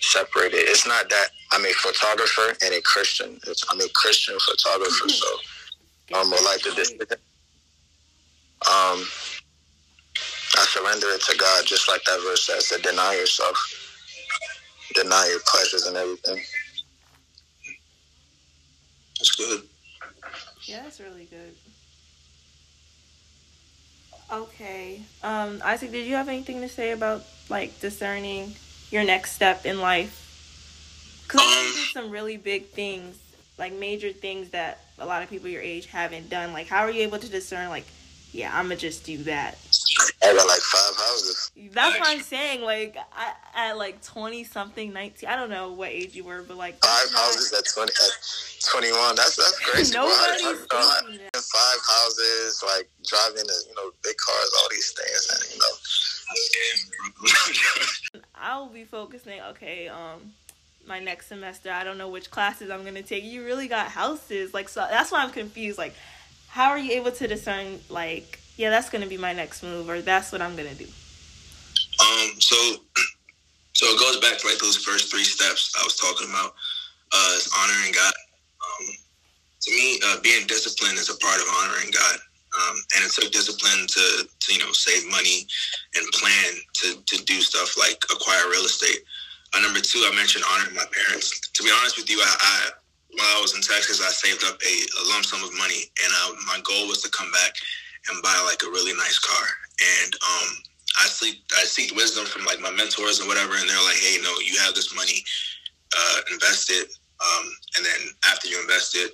separate 0.00 0.54
it. 0.54 0.68
It's 0.68 0.86
not 0.86 1.08
that 1.10 1.28
I'm 1.52 1.64
a 1.64 1.72
photographer 1.74 2.54
and 2.64 2.74
a 2.74 2.82
Christian. 2.82 3.38
It's 3.46 3.64
I'm 3.70 3.80
a 3.80 3.88
Christian 3.94 4.36
photographer. 4.40 5.08
So 5.08 5.28
um, 6.18 6.30
like 6.30 6.62
the 6.62 6.72
decision, 6.76 6.98
um, 8.68 9.04
I 10.56 10.66
surrender 10.68 11.08
it 11.10 11.22
to 11.22 11.36
God, 11.38 11.66
just 11.66 11.88
like 11.88 12.04
that 12.04 12.20
verse 12.26 12.46
says, 12.46 12.68
to 12.70 12.82
deny 12.82 13.14
yourself, 13.14 13.56
deny 14.94 15.26
your 15.30 15.40
pleasures 15.46 15.86
and 15.86 15.96
everything. 15.96 16.38
That's 19.18 19.34
good. 19.34 19.62
Yeah, 20.62 20.82
that's 20.82 21.00
really 21.00 21.24
good. 21.24 21.54
Okay. 24.30 25.00
Um, 25.22 25.60
Isaac, 25.64 25.90
did 25.90 26.06
you 26.06 26.14
have 26.16 26.28
anything 26.28 26.60
to 26.60 26.68
say 26.68 26.92
about 26.92 27.24
like 27.48 27.80
discerning 27.80 28.54
your 28.90 29.04
next 29.04 29.32
step 29.32 29.64
in 29.64 29.80
life? 29.80 30.24
Because 31.22 31.40
um, 31.40 31.64
you 31.64 31.84
some 31.86 32.10
really 32.10 32.36
big 32.36 32.66
things, 32.66 33.18
like 33.58 33.72
major 33.72 34.12
things 34.12 34.50
that 34.50 34.80
a 34.98 35.06
lot 35.06 35.22
of 35.22 35.30
people 35.30 35.48
your 35.48 35.62
age 35.62 35.86
haven't 35.86 36.30
done. 36.30 36.52
Like, 36.52 36.68
how 36.68 36.80
are 36.80 36.90
you 36.90 37.02
able 37.02 37.18
to 37.18 37.28
discern? 37.28 37.68
Like, 37.70 37.86
yeah, 38.32 38.50
I'm 38.56 38.66
gonna 38.66 38.76
just 38.76 39.04
do 39.04 39.18
that. 39.24 39.58
I 40.22 40.32
got 40.34 40.46
like 40.46 40.60
five 40.60 40.96
houses. 40.96 41.50
That's 41.72 41.98
what 41.98 42.08
I'm 42.08 42.20
saying. 42.20 42.62
Like 42.62 42.96
I, 43.12 43.32
at 43.54 43.76
like 43.78 44.02
twenty 44.02 44.44
something, 44.44 44.92
nineteen. 44.92 45.28
I 45.28 45.36
don't 45.36 45.50
know 45.50 45.72
what 45.72 45.90
age 45.90 46.14
you 46.14 46.24
were, 46.24 46.42
but 46.42 46.56
like 46.56 46.78
five 46.84 47.10
houses 47.12 47.52
at 47.52 47.64
twenty 47.72 47.92
at 47.92 48.12
twenty 48.70 48.92
one. 48.92 49.16
That's 49.16 49.36
that's 49.36 49.58
crazy. 49.58 49.94
Nobody's 49.94 50.42
thinking 50.42 50.68
that. 50.68 51.36
Five 51.36 51.80
houses, 51.86 52.62
like 52.66 52.88
driving, 53.06 53.46
the, 53.46 53.64
you 53.68 53.74
know, 53.74 53.90
big 54.02 54.16
cars, 54.16 54.50
all 54.58 54.68
these 54.70 54.92
things, 54.92 55.26
and 55.32 55.42
you 55.52 55.58
know. 58.14 58.22
I'll 58.34 58.68
be 58.68 58.84
focusing. 58.84 59.40
Okay, 59.50 59.88
um, 59.88 60.32
my 60.86 61.00
next 61.00 61.26
semester. 61.28 61.70
I 61.70 61.84
don't 61.84 61.98
know 61.98 62.08
which 62.08 62.30
classes 62.30 62.70
I'm 62.70 62.84
gonna 62.84 63.02
take. 63.02 63.24
You 63.24 63.44
really 63.44 63.68
got 63.68 63.88
houses, 63.88 64.52
like 64.54 64.68
so. 64.68 64.86
That's 64.90 65.10
why 65.10 65.22
I'm 65.22 65.30
confused. 65.30 65.78
Like, 65.78 65.94
how 66.48 66.70
are 66.70 66.78
you 66.78 66.92
able 66.92 67.12
to 67.12 67.26
discern 67.26 67.80
like? 67.88 68.40
Yeah, 68.58 68.70
that's 68.70 68.90
gonna 68.90 69.06
be 69.06 69.16
my 69.16 69.32
next 69.32 69.62
move, 69.62 69.88
or 69.88 70.02
that's 70.02 70.32
what 70.32 70.42
I'm 70.42 70.56
gonna 70.56 70.74
do? 70.74 70.84
Um, 72.02 72.28
so, 72.42 72.56
so 73.72 73.86
it 73.86 74.00
goes 74.00 74.18
back 74.18 74.36
to 74.38 74.46
like 74.46 74.58
those 74.58 74.76
first 74.76 75.10
three 75.10 75.22
steps 75.22 75.72
I 75.78 75.84
was 75.84 75.96
talking 75.96 76.28
about. 76.28 76.52
Uh, 77.14 77.32
is 77.38 77.48
honoring 77.56 77.94
God. 77.94 78.12
Um, 78.60 78.84
to 79.62 79.70
me, 79.70 79.98
uh, 80.04 80.20
being 80.20 80.46
disciplined 80.46 80.98
is 80.98 81.08
a 81.08 81.16
part 81.16 81.40
of 81.40 81.46
honoring 81.62 81.88
God. 81.88 82.16
Um, 82.52 82.76
and 82.96 83.04
it 83.04 83.12
took 83.12 83.32
discipline 83.32 83.86
to, 83.86 84.28
to, 84.28 84.48
you 84.52 84.58
know, 84.58 84.72
save 84.72 85.08
money 85.08 85.46
and 85.94 86.04
plan 86.12 86.52
to, 86.82 87.00
to 87.00 87.24
do 87.24 87.40
stuff 87.40 87.78
like 87.78 87.96
acquire 88.12 88.50
real 88.50 88.66
estate. 88.66 89.04
Uh, 89.54 89.60
number 89.60 89.80
two, 89.80 90.04
I 90.04 90.12
mentioned 90.14 90.44
honoring 90.52 90.74
my 90.74 90.84
parents. 90.92 91.48
To 91.48 91.62
be 91.62 91.70
honest 91.80 91.96
with 91.96 92.10
you, 92.10 92.20
I, 92.20 92.28
I 92.28 92.70
while 93.16 93.38
I 93.38 93.40
was 93.40 93.54
in 93.54 93.62
Texas, 93.62 94.04
I 94.04 94.10
saved 94.12 94.44
up 94.44 94.60
a, 94.60 94.74
a 95.00 95.02
lump 95.08 95.24
sum 95.24 95.42
of 95.42 95.52
money, 95.56 95.88
and 96.04 96.12
I, 96.12 96.34
my 96.44 96.60
goal 96.60 96.88
was 96.88 97.00
to 97.02 97.10
come 97.10 97.30
back 97.32 97.56
and 98.10 98.22
buy 98.22 98.36
like 98.46 98.62
a 98.62 98.70
really 98.70 98.94
nice 98.94 99.18
car. 99.18 99.46
And 99.78 100.14
um, 100.14 100.48
I 101.00 101.06
seek 101.06 101.42
I 101.58 101.64
seek 101.64 101.94
wisdom 101.94 102.26
from 102.26 102.44
like 102.44 102.60
my 102.60 102.70
mentors 102.70 103.20
and 103.20 103.28
whatever, 103.28 103.54
and 103.54 103.68
they're 103.68 103.84
like, 103.84 104.00
hey, 104.00 104.18
no, 104.22 104.32
you 104.40 104.58
have 104.58 104.74
this 104.74 104.94
money, 104.94 105.22
uh, 105.96 106.18
invest 106.32 106.70
it, 106.70 106.88
um, 107.20 107.46
and 107.76 107.84
then 107.84 108.08
after 108.30 108.48
you 108.48 108.60
invest 108.60 108.96
it, 108.96 109.12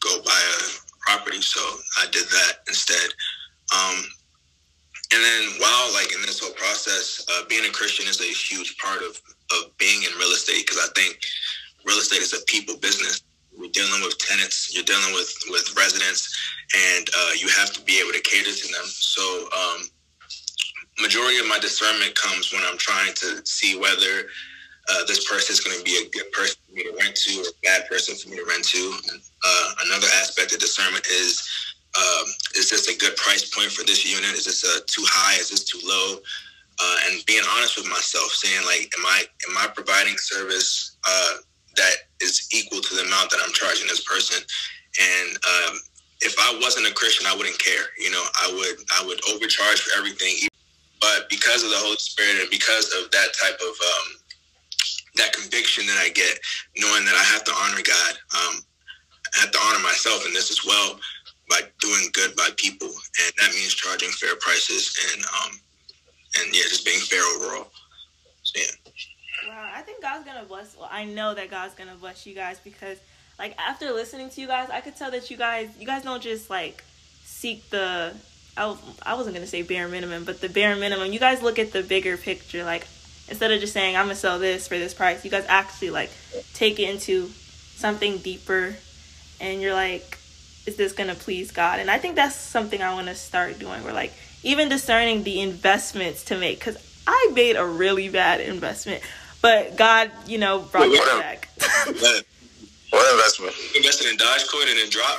go 0.00 0.20
buy 0.22 0.42
a 0.58 0.60
property. 1.00 1.40
So 1.40 1.60
I 2.00 2.06
did 2.10 2.24
that 2.24 2.52
instead. 2.68 3.10
Um, 3.72 4.04
and 5.14 5.22
then 5.22 5.60
while 5.60 5.92
like 5.92 6.12
in 6.14 6.22
this 6.22 6.40
whole 6.40 6.54
process, 6.54 7.24
uh, 7.30 7.42
being 7.48 7.64
a 7.64 7.72
Christian 7.72 8.06
is 8.08 8.20
a 8.20 8.24
huge 8.24 8.76
part 8.78 9.02
of 9.02 9.20
of 9.52 9.76
being 9.78 10.02
in 10.02 10.18
real 10.18 10.32
estate 10.32 10.64
because 10.66 10.78
I 10.78 10.88
think 10.98 11.18
real 11.84 11.98
estate 11.98 12.22
is 12.22 12.32
a 12.32 12.44
people 12.46 12.76
business. 12.78 13.22
You're 13.56 13.70
dealing 13.70 14.00
with 14.02 14.18
tenants, 14.18 14.74
you're 14.74 14.84
dealing 14.84 15.12
with 15.12 15.32
with 15.50 15.74
residents, 15.76 16.28
and 16.74 17.06
uh, 17.16 17.32
you 17.36 17.48
have 17.48 17.72
to 17.72 17.80
be 17.82 18.00
able 18.00 18.12
to 18.12 18.20
cater 18.20 18.52
to 18.52 18.68
them. 18.72 18.86
So, 18.86 19.48
um, 19.52 19.88
majority 21.00 21.38
of 21.38 21.46
my 21.46 21.58
discernment 21.58 22.14
comes 22.14 22.52
when 22.52 22.62
I'm 22.64 22.78
trying 22.78 23.12
to 23.14 23.44
see 23.44 23.78
whether 23.78 24.28
uh, 24.90 25.04
this 25.06 25.28
person 25.28 25.52
is 25.52 25.60
going 25.60 25.76
to 25.76 25.84
be 25.84 25.96
a 26.04 26.10
good 26.10 26.30
person 26.32 26.56
for 26.66 26.74
me 26.74 26.82
to 26.82 26.96
rent 26.98 27.14
to 27.14 27.40
or 27.40 27.44
a 27.48 27.58
bad 27.62 27.88
person 27.88 28.16
for 28.16 28.30
me 28.30 28.36
to 28.36 28.44
rent 28.44 28.64
to. 28.64 28.94
Uh, 29.44 29.72
another 29.86 30.08
aspect 30.20 30.52
of 30.52 30.58
discernment 30.58 31.06
is 31.06 31.42
um, 31.96 32.24
is 32.56 32.70
this 32.70 32.88
a 32.88 32.98
good 32.98 33.16
price 33.16 33.54
point 33.54 33.70
for 33.70 33.84
this 33.84 34.04
unit? 34.04 34.32
Is 34.32 34.46
this 34.46 34.64
uh, 34.64 34.80
too 34.86 35.04
high? 35.06 35.38
Is 35.38 35.50
this 35.50 35.64
too 35.64 35.80
low? 35.84 36.18
Uh, 36.80 36.96
and 37.06 37.24
being 37.26 37.42
honest 37.54 37.76
with 37.76 37.86
myself, 37.86 38.32
saying 38.32 38.64
like, 38.64 38.90
am 38.98 39.04
I 39.06 39.24
am 39.50 39.58
I 39.58 39.68
providing 39.68 40.16
service 40.16 40.96
uh, 41.06 41.34
that 41.76 41.94
is 42.22 42.48
equal 42.52 42.80
to 42.80 42.94
the 42.94 43.02
amount 43.02 43.30
that 43.30 43.40
I'm 43.44 43.52
charging 43.52 43.86
this 43.86 44.04
person? 44.04 44.40
And 45.00 45.30
um, 45.36 45.78
if 46.20 46.34
I 46.38 46.58
wasn't 46.62 46.86
a 46.86 46.94
Christian, 46.94 47.26
I 47.26 47.36
wouldn't 47.36 47.58
care. 47.58 47.90
You 47.98 48.10
know, 48.10 48.24
I 48.42 48.52
would 48.54 48.78
I 48.98 49.06
would 49.06 49.20
overcharge 49.28 49.80
for 49.82 49.98
everything. 49.98 50.48
But 51.00 51.28
because 51.28 51.64
of 51.64 51.70
the 51.70 51.82
Holy 51.82 51.96
Spirit 51.96 52.40
and 52.40 52.50
because 52.50 52.94
of 53.02 53.10
that 53.10 53.34
type 53.34 53.58
of 53.58 53.74
um, 53.74 54.06
that 55.16 55.32
conviction 55.32 55.86
that 55.86 55.98
I 55.98 56.10
get, 56.10 56.38
knowing 56.78 57.04
that 57.04 57.14
I 57.14 57.24
have 57.34 57.44
to 57.44 57.52
honor 57.58 57.82
God, 57.82 58.12
um, 58.38 58.62
I 59.34 59.40
have 59.40 59.50
to 59.50 59.58
honor 59.66 59.82
myself 59.82 60.24
in 60.26 60.32
this 60.32 60.50
as 60.50 60.64
well 60.64 60.98
by 61.50 61.60
doing 61.80 62.08
good 62.12 62.36
by 62.36 62.48
people, 62.56 62.88
and 62.88 63.32
that 63.38 63.52
means 63.52 63.74
charging 63.74 64.10
fair 64.10 64.36
prices 64.36 64.94
and 65.12 65.24
um, 65.26 65.52
and 66.38 66.54
yeah, 66.54 66.62
just 66.70 66.86
being 66.86 67.00
fair 67.00 67.22
overall. 67.36 67.70
So, 68.42 68.60
yeah. 68.60 68.92
Wow, 69.48 69.70
I 69.74 69.82
think 69.82 70.02
God's 70.02 70.24
gonna 70.24 70.44
bless. 70.44 70.76
Well, 70.76 70.88
I 70.90 71.04
know 71.04 71.34
that 71.34 71.50
God's 71.50 71.74
gonna 71.74 71.96
bless 71.96 72.26
you 72.26 72.34
guys 72.34 72.60
because, 72.62 72.98
like, 73.38 73.58
after 73.58 73.90
listening 73.92 74.30
to 74.30 74.40
you 74.40 74.46
guys, 74.46 74.70
I 74.70 74.80
could 74.80 74.96
tell 74.96 75.10
that 75.10 75.30
you 75.30 75.36
guys, 75.36 75.68
you 75.78 75.86
guys 75.86 76.02
don't 76.02 76.22
just 76.22 76.50
like 76.50 76.84
seek 77.24 77.68
the. 77.70 78.14
I, 78.56 78.76
I 79.04 79.14
wasn't 79.14 79.34
gonna 79.34 79.46
say 79.46 79.62
bare 79.62 79.88
minimum, 79.88 80.24
but 80.24 80.40
the 80.40 80.48
bare 80.48 80.76
minimum. 80.76 81.12
You 81.12 81.18
guys 81.18 81.42
look 81.42 81.58
at 81.58 81.72
the 81.72 81.82
bigger 81.82 82.16
picture. 82.16 82.64
Like, 82.64 82.86
instead 83.28 83.50
of 83.50 83.60
just 83.60 83.72
saying 83.72 83.96
I'm 83.96 84.04
gonna 84.06 84.14
sell 84.14 84.38
this 84.38 84.68
for 84.68 84.78
this 84.78 84.94
price, 84.94 85.24
you 85.24 85.30
guys 85.30 85.46
actually 85.48 85.90
like 85.90 86.10
take 86.54 86.78
it 86.78 86.88
into 86.88 87.28
something 87.28 88.18
deeper, 88.18 88.76
and 89.40 89.60
you're 89.60 89.74
like, 89.74 90.18
is 90.66 90.76
this 90.76 90.92
gonna 90.92 91.14
please 91.14 91.50
God? 91.50 91.80
And 91.80 91.90
I 91.90 91.98
think 91.98 92.14
that's 92.14 92.36
something 92.36 92.80
I 92.80 92.94
want 92.94 93.08
to 93.08 93.14
start 93.14 93.58
doing. 93.58 93.82
We're 93.82 93.92
like 93.92 94.12
even 94.42 94.68
discerning 94.68 95.22
the 95.22 95.40
investments 95.40 96.24
to 96.26 96.38
make 96.38 96.58
because 96.58 96.76
I 97.06 97.30
made 97.34 97.56
a 97.56 97.66
really 97.66 98.08
bad 98.08 98.40
investment, 98.40 99.02
but 99.42 99.76
God, 99.76 100.10
you 100.26 100.38
know, 100.38 100.60
brought 100.60 100.88
Wait, 100.88 100.94
it 100.94 101.20
back. 101.20 101.48
what 102.90 103.12
investment? 103.12 103.54
Invested 103.76 104.10
in 104.10 104.16
Dogecoin 104.16 104.70
and 104.70 104.78
then 104.78 104.88
drop. 104.88 105.18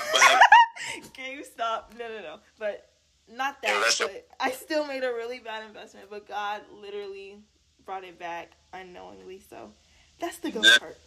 GameStop. 1.14 1.84
No, 2.00 2.08
no, 2.08 2.22
no. 2.22 2.40
But 2.58 2.90
not 3.32 3.62
that. 3.62 3.96
But 4.00 4.28
I 4.40 4.52
still 4.52 4.86
made 4.88 5.04
a 5.04 5.10
really 5.10 5.40
bad 5.40 5.64
investment, 5.68 6.08
but 6.10 6.28
God 6.28 6.62
literally 6.82 7.38
brought 7.86 8.04
it 8.04 8.18
back 8.18 8.52
unknowingly. 8.74 9.42
So 9.50 9.72
that's 10.20 10.38
the 10.38 10.52
good 10.52 10.66
part. 10.80 10.98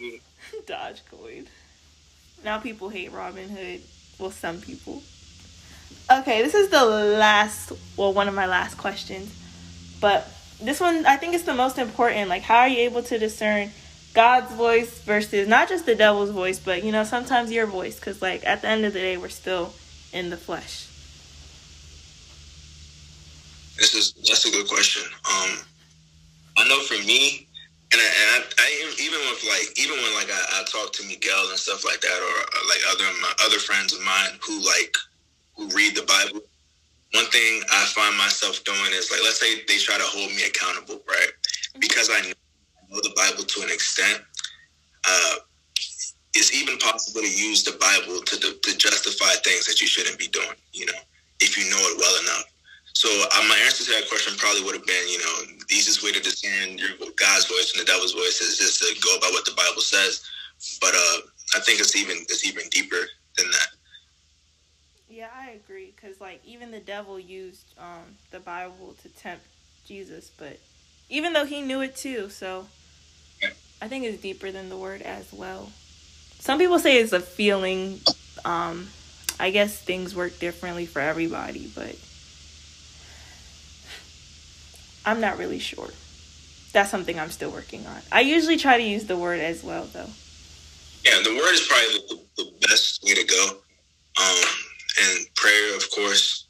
Dogecoin. 0.66 1.46
Now 2.44 2.58
people 2.58 2.88
hate 2.88 3.12
Robinhood. 3.12 3.80
Well, 4.18 4.30
some 4.30 4.60
people. 4.60 5.02
Okay, 6.10 6.42
this 6.42 6.54
is 6.54 6.68
the 6.68 6.84
last, 6.84 7.72
well, 7.96 8.12
one 8.12 8.28
of 8.28 8.34
my 8.34 8.46
last 8.46 8.76
questions. 8.76 9.34
But 10.00 10.28
this 10.62 10.80
one, 10.80 11.06
I 11.06 11.16
think, 11.16 11.34
is 11.34 11.44
the 11.44 11.54
most 11.54 11.78
important. 11.78 12.28
Like, 12.28 12.42
how 12.42 12.58
are 12.58 12.68
you 12.68 12.78
able 12.80 13.02
to 13.04 13.18
discern 13.18 13.70
God's 14.12 14.52
voice 14.54 15.00
versus 15.00 15.48
not 15.48 15.68
just 15.68 15.86
the 15.86 15.94
devil's 15.94 16.30
voice, 16.30 16.58
but, 16.58 16.84
you 16.84 16.92
know, 16.92 17.04
sometimes 17.04 17.50
your 17.52 17.66
voice? 17.66 17.98
Because, 17.98 18.22
like, 18.22 18.46
at 18.46 18.62
the 18.62 18.68
end 18.68 18.84
of 18.84 18.92
the 18.92 19.00
day, 19.00 19.16
we're 19.16 19.28
still 19.28 19.72
in 20.12 20.30
the 20.30 20.36
flesh. 20.36 20.88
This 23.76 23.94
is 23.94 24.12
that's 24.12 24.44
a 24.46 24.50
good 24.50 24.68
question. 24.68 25.02
Um, 25.24 25.58
I 26.56 26.68
know 26.68 26.80
for 26.80 26.94
me, 27.04 27.48
and 27.92 28.00
I, 28.00 28.06
and 28.06 28.28
I, 28.30 28.62
I, 28.62 28.94
even 29.00 29.18
with 29.18 29.44
like 29.48 29.76
even 29.76 29.96
when 29.96 30.14
like 30.14 30.30
I, 30.30 30.60
I 30.60 30.64
talk 30.70 30.92
to 30.94 31.06
Miguel 31.06 31.48
and 31.50 31.58
stuff 31.58 31.84
like 31.84 32.00
that, 32.00 32.18
or, 32.22 32.36
or 32.38 32.68
like 32.68 32.80
other 32.92 33.04
my 33.20 33.32
other 33.44 33.58
friends 33.58 33.92
of 33.92 34.00
mine 34.02 34.38
who 34.46 34.64
like 34.64 34.96
who 35.56 35.68
read 35.74 35.96
the 35.96 36.02
Bible, 36.02 36.40
one 37.14 37.26
thing 37.30 37.62
I 37.70 37.86
find 37.94 38.18
myself 38.18 38.62
doing 38.64 38.90
is 38.90 39.10
like, 39.10 39.22
let's 39.22 39.38
say 39.38 39.62
they 39.68 39.78
try 39.78 39.96
to 39.96 40.04
hold 40.04 40.30
me 40.34 40.42
accountable, 40.46 41.00
right? 41.06 41.30
Mm-hmm. 41.30 41.80
Because 41.80 42.10
I 42.10 42.20
know 42.26 43.00
the 43.00 43.14
Bible 43.14 43.44
to 43.44 43.62
an 43.62 43.70
extent, 43.70 44.20
uh, 45.06 45.36
it's 46.34 46.50
even 46.50 46.76
possible 46.78 47.22
to 47.22 47.30
use 47.30 47.62
the 47.62 47.78
Bible 47.78 48.18
to, 48.18 48.34
to, 48.40 48.58
to 48.58 48.70
justify 48.76 49.30
things 49.46 49.66
that 49.66 49.80
you 49.80 49.86
shouldn't 49.86 50.18
be 50.18 50.26
doing, 50.26 50.58
you 50.72 50.86
know, 50.86 50.98
if 51.38 51.56
you 51.56 51.70
know 51.70 51.78
it 51.78 51.98
well 51.98 52.16
enough. 52.26 52.50
So 52.94 53.06
uh, 53.10 53.42
my 53.46 53.58
answer 53.62 53.84
to 53.86 53.90
that 53.94 54.08
question 54.08 54.34
probably 54.38 54.62
would 54.62 54.74
have 54.74 54.86
been, 54.86 55.06
you 55.06 55.18
know, 55.18 55.34
the 55.54 55.74
easiest 55.74 56.02
way 56.02 56.10
to 56.10 56.20
discern 56.20 56.78
your 56.78 56.90
God's 57.18 57.46
voice 57.46 57.74
and 57.74 57.82
the 57.82 57.86
devil's 57.86 58.14
voice 58.14 58.40
is 58.40 58.58
just 58.58 58.82
to 58.82 58.90
go 59.02 59.18
by 59.20 59.30
what 59.30 59.44
the 59.44 59.54
Bible 59.54 59.82
says. 59.82 60.22
But 60.80 60.94
uh, 60.94 61.18
I 61.54 61.60
think 61.62 61.78
it's 61.78 61.94
even 61.94 62.18
it's 62.30 62.46
even 62.46 62.64
deeper 62.70 63.02
than 63.36 63.50
that. 63.50 63.73
Yeah, 65.14 65.28
I 65.32 65.50
agree. 65.50 65.94
Cause 66.02 66.20
like 66.20 66.40
even 66.44 66.72
the 66.72 66.80
devil 66.80 67.20
used 67.20 67.66
um, 67.78 68.16
the 68.32 68.40
Bible 68.40 68.96
to 69.02 69.08
tempt 69.10 69.44
Jesus, 69.86 70.28
but 70.36 70.58
even 71.08 71.32
though 71.32 71.44
he 71.44 71.62
knew 71.62 71.82
it 71.82 71.94
too, 71.94 72.30
so 72.30 72.66
I 73.80 73.86
think 73.86 74.04
it's 74.06 74.20
deeper 74.20 74.50
than 74.50 74.70
the 74.70 74.76
word 74.76 75.02
as 75.02 75.32
well. 75.32 75.70
Some 76.40 76.58
people 76.58 76.80
say 76.80 76.96
it's 76.96 77.12
a 77.12 77.20
feeling. 77.20 78.00
Um, 78.44 78.88
I 79.38 79.50
guess 79.50 79.78
things 79.78 80.16
work 80.16 80.40
differently 80.40 80.84
for 80.84 80.98
everybody, 80.98 81.70
but 81.72 81.96
I'm 85.06 85.20
not 85.20 85.38
really 85.38 85.60
sure. 85.60 85.90
That's 86.72 86.90
something 86.90 87.20
I'm 87.20 87.30
still 87.30 87.50
working 87.50 87.86
on. 87.86 88.00
I 88.10 88.22
usually 88.22 88.56
try 88.56 88.78
to 88.78 88.82
use 88.82 89.04
the 89.06 89.16
word 89.16 89.38
as 89.38 89.62
well, 89.62 89.84
though. 89.84 90.10
Yeah, 91.04 91.22
the 91.22 91.36
word 91.36 91.52
is 91.54 91.68
probably 91.68 91.98
the, 92.08 92.42
the 92.42 92.66
best 92.66 93.04
way 93.04 93.14
to 93.14 93.24
go. 93.24 93.58
Prayer, 95.44 95.76
of 95.76 95.84
course. 95.90 96.48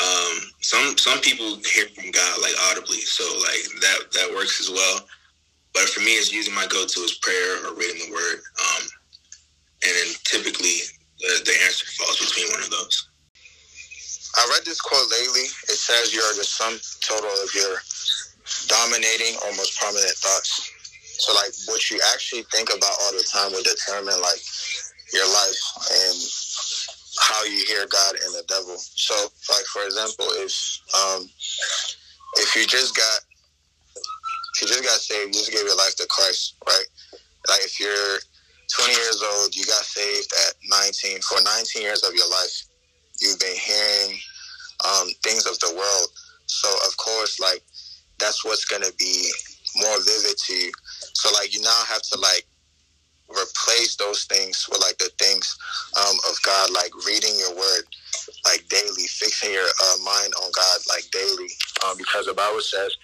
Um, 0.00 0.36
some 0.62 0.96
some 0.96 1.20
people 1.20 1.60
hear 1.74 1.86
from 1.92 2.10
God 2.10 2.40
like 2.40 2.56
audibly, 2.72 3.04
so 3.04 3.22
like 3.44 3.64
that 3.82 3.98
that 4.16 4.32
works 4.34 4.60
as 4.60 4.70
well. 4.70 5.04
But 5.74 5.90
for 5.92 6.00
me, 6.00 6.16
it's 6.16 6.32
usually 6.32 6.56
my 6.56 6.66
go-to 6.66 7.00
is 7.04 7.18
prayer 7.20 7.66
or 7.66 7.74
reading 7.76 8.08
the 8.08 8.12
Word, 8.14 8.40
um, 8.40 8.82
and 9.84 9.92
then 9.92 10.08
typically 10.24 10.88
the, 11.20 11.44
the 11.44 11.54
answer 11.68 11.84
falls 12.00 12.18
between 12.18 12.50
one 12.50 12.62
of 12.62 12.70
those. 12.70 13.08
I 14.36 14.48
read 14.56 14.64
this 14.64 14.80
quote 14.80 15.10
lately. 15.12 15.46
It 15.68 15.76
says 15.76 16.14
you 16.14 16.22
are 16.22 16.34
the 16.34 16.44
sum 16.48 16.80
total 17.04 17.30
of 17.44 17.54
your 17.54 17.76
dominating 18.68 19.36
or 19.44 19.52
most 19.56 19.78
prominent 19.78 20.16
thoughts. 20.16 20.72
So 21.20 21.34
like 21.34 21.52
what 21.68 21.90
you 21.90 22.00
actually 22.14 22.42
think 22.50 22.70
about 22.74 22.96
all 23.02 23.12
the 23.12 23.26
time 23.30 23.52
will 23.52 23.62
determine 23.62 24.16
like 24.20 24.42
your 25.12 25.28
life 25.28 25.60
and 25.92 26.18
how 27.24 27.42
you 27.44 27.64
hear 27.66 27.86
God 27.88 28.12
and 28.20 28.34
the 28.34 28.44
devil. 28.48 28.76
So, 28.76 29.14
like 29.48 29.64
for 29.72 29.82
example, 29.84 30.28
if 30.44 30.52
um, 30.92 31.24
if 32.36 32.54
you 32.54 32.66
just 32.66 32.94
got 32.94 33.20
if 34.54 34.62
you 34.62 34.66
just 34.68 34.84
got 34.84 35.00
saved, 35.00 35.34
you 35.34 35.40
just 35.40 35.52
gave 35.52 35.64
your 35.64 35.76
life 35.76 35.96
to 35.96 36.06
Christ, 36.06 36.56
right? 36.68 36.86
Like 37.48 37.64
if 37.64 37.80
you're 37.80 38.18
20 38.76 38.92
years 38.92 39.22
old, 39.22 39.56
you 39.56 39.64
got 39.64 39.84
saved 39.84 40.30
at 40.46 40.54
19. 40.68 41.20
For 41.22 41.42
19 41.42 41.82
years 41.82 42.02
of 42.02 42.14
your 42.14 42.28
life, 42.30 42.64
you've 43.20 43.40
been 43.40 43.56
hearing 43.56 44.18
um, 44.86 45.08
things 45.24 45.46
of 45.46 45.58
the 45.60 45.74
world. 45.74 46.08
So 46.46 46.68
of 46.86 46.96
course, 46.96 47.40
like 47.40 47.62
that's 48.18 48.44
what's 48.44 48.64
gonna 48.64 48.92
be 48.98 49.30
more 49.76 49.98
vivid 49.98 50.36
to 50.36 50.52
you. 50.54 50.72
So 51.14 51.32
like 51.32 51.54
you 51.54 51.62
now 51.62 51.82
have 51.88 52.02
to 52.02 52.20
like 52.20 52.46
replace 53.28 53.96
those 53.96 54.24
things 54.24 54.66
with 54.70 54.80
like 54.80 54.98
the 54.98 55.10
things 55.18 55.56
um, 55.98 56.16
of 56.30 56.36
God, 56.44 56.70
like 56.70 56.92
reading 57.06 57.34
your 57.38 57.56
word 57.56 57.84
like 58.44 58.66
daily, 58.68 59.06
fixing 59.08 59.52
your 59.52 59.66
uh, 59.66 59.96
mind 60.04 60.32
on 60.42 60.50
God 60.54 60.78
like 60.88 61.04
daily, 61.10 61.48
um, 61.84 61.96
because 61.98 62.26
the 62.26 62.34
Bible 62.34 62.60
says, 62.60 62.94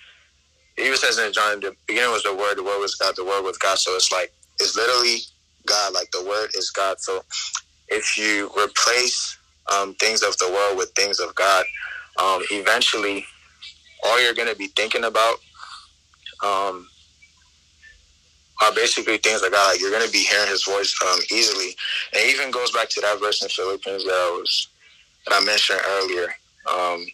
even 0.78 0.96
says 0.96 1.18
in 1.18 1.32
John, 1.32 1.60
the 1.60 1.74
beginning 1.86 2.12
was 2.12 2.22
the 2.22 2.34
Word, 2.34 2.56
the 2.56 2.64
Word 2.64 2.80
was 2.80 2.94
God, 2.94 3.14
the 3.16 3.24
Word 3.24 3.42
was 3.42 3.58
God. 3.58 3.78
So 3.78 3.94
it's 3.96 4.12
like 4.12 4.32
it's 4.60 4.76
literally 4.76 5.18
God, 5.66 5.92
like 5.92 6.10
the 6.12 6.24
Word 6.24 6.50
is 6.54 6.70
God. 6.70 7.00
So 7.00 7.22
if 7.88 8.16
you 8.16 8.50
replace 8.56 9.36
um, 9.72 9.94
things 9.94 10.22
of 10.22 10.36
the 10.38 10.48
world 10.50 10.78
with 10.78 10.90
things 10.96 11.20
of 11.20 11.34
God, 11.34 11.64
um, 12.18 12.42
eventually 12.50 13.24
all 14.04 14.22
you're 14.22 14.34
going 14.34 14.48
to 14.48 14.56
be 14.56 14.68
thinking 14.68 15.04
about 15.04 15.36
um, 16.42 16.88
are 18.62 18.72
basically 18.74 19.18
things 19.18 19.42
like 19.42 19.52
God. 19.52 19.72
Like 19.72 19.80
you're 19.80 19.90
going 19.90 20.06
to 20.06 20.12
be 20.12 20.24
hearing 20.24 20.48
His 20.50 20.64
voice 20.64 20.94
um, 21.06 21.20
easily, 21.32 21.74
and 22.14 22.24
even 22.30 22.50
goes 22.50 22.70
back 22.72 22.88
to 22.90 23.00
that 23.00 23.20
verse 23.20 23.42
in 23.42 23.48
Philippians 23.48 24.04
that 24.04 24.12
I 24.12 24.38
was 24.38 24.68
that 25.26 25.40
I 25.40 25.44
mentioned 25.44 25.80
earlier. 25.86 26.34
Um, 26.70 27.06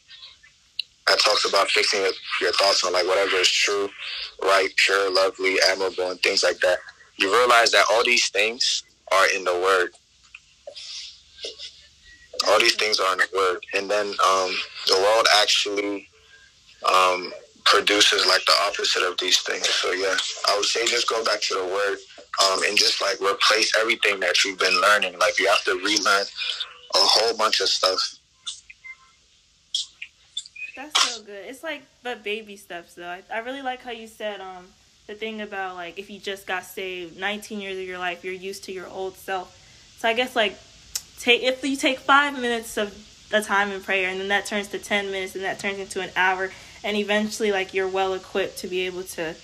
that 1.07 1.21
talks 1.21 1.45
about 1.45 1.69
fixing 1.69 2.01
your 2.41 2.53
thoughts 2.53 2.85
on 2.85 2.93
like 2.93 3.07
whatever 3.07 3.37
is 3.37 3.49
true, 3.49 3.89
right, 4.43 4.69
pure, 4.77 5.13
lovely, 5.13 5.57
admirable, 5.71 6.11
and 6.11 6.21
things 6.21 6.43
like 6.43 6.59
that. 6.61 6.79
You 7.17 7.33
realize 7.33 7.71
that 7.73 7.85
all 7.91 8.05
these 8.05 8.29
things 8.31 8.83
are 9.13 9.27
in 9.35 9.45
the 9.45 9.53
Word. 9.55 9.91
All 12.49 12.59
these 12.59 12.75
things 12.75 12.99
are 12.99 13.13
in 13.13 13.19
the 13.19 13.29
Word, 13.35 13.59
and 13.75 13.91
then 13.91 14.07
um, 14.07 14.55
the 14.89 14.99
world 15.01 15.27
actually 15.41 16.09
um, 16.93 17.33
produces 17.67 18.27
like 18.27 18.45
the 18.47 18.55
opposite 18.67 19.03
of 19.03 19.19
these 19.19 19.39
things. 19.41 19.69
So 19.69 19.93
yeah, 19.93 20.17
I 20.49 20.57
would 20.57 20.65
say 20.65 20.87
just 20.87 21.09
go 21.09 21.23
back 21.25 21.41
to 21.43 21.55
the 21.55 21.65
word 21.65 21.99
um, 22.45 22.63
and 22.67 22.77
just 22.79 23.03
like 23.03 23.21
replace 23.21 23.77
everything 23.79 24.21
that 24.21 24.45
you've 24.45 24.59
been 24.59 24.81
learning. 24.81 25.19
Like 25.19 25.39
you 25.39 25.49
have 25.49 25.63
to 25.65 25.75
relearn 25.75 26.25
a 26.95 26.99
whole 26.99 27.37
bunch 27.37 27.61
of 27.61 27.69
stuff. 27.69 28.01
That's 30.77 31.15
so 31.15 31.23
good. 31.23 31.45
It's 31.47 31.63
like 31.63 31.83
the 32.03 32.17
baby 32.23 32.57
steps 32.57 32.95
though. 32.95 33.09
I, 33.09 33.23
I 33.33 33.39
really 33.39 33.63
like 33.63 33.83
how 33.83 33.93
you 33.93 34.07
said 34.07 34.41
um 34.41 34.67
the 35.07 35.15
thing 35.15 35.41
about 35.41 35.77
like 35.77 35.99
if 35.99 36.11
you 36.11 36.19
just 36.19 36.47
got 36.47 36.65
saved, 36.65 37.19
19 37.19 37.61
years 37.61 37.79
of 37.79 37.85
your 37.85 37.99
life, 37.99 38.25
you're 38.25 38.35
used 38.35 38.65
to 38.65 38.73
your 38.73 38.89
old 38.89 39.17
self. 39.17 39.57
So 39.99 40.09
I 40.09 40.13
guess 40.13 40.37
like 40.37 40.57
take 41.19 41.43
if 41.43 41.65
you 41.65 41.77
take 41.77 41.99
five 41.99 42.39
minutes 42.41 42.77
of 42.77 42.95
a 43.33 43.43
time 43.43 43.73
in 43.73 43.81
prayer 43.81 44.09
and 44.09 44.21
then 44.21 44.29
that 44.29 44.47
turns 44.47 44.69
to 44.69 44.79
10 44.79 45.07
minutes 45.11 45.35
and 45.35 45.43
that 45.43 45.59
turns 45.59 45.79
into 45.79 46.01
an 46.01 46.11
hour 46.15 46.51
and 46.85 46.97
eventually 46.97 47.53
like 47.53 47.75
you're 47.75 47.89
well 47.89 48.15
equipped 48.15 48.59
to 48.59 48.69
be 48.69 48.87
able 48.87 49.03
to 49.03 49.35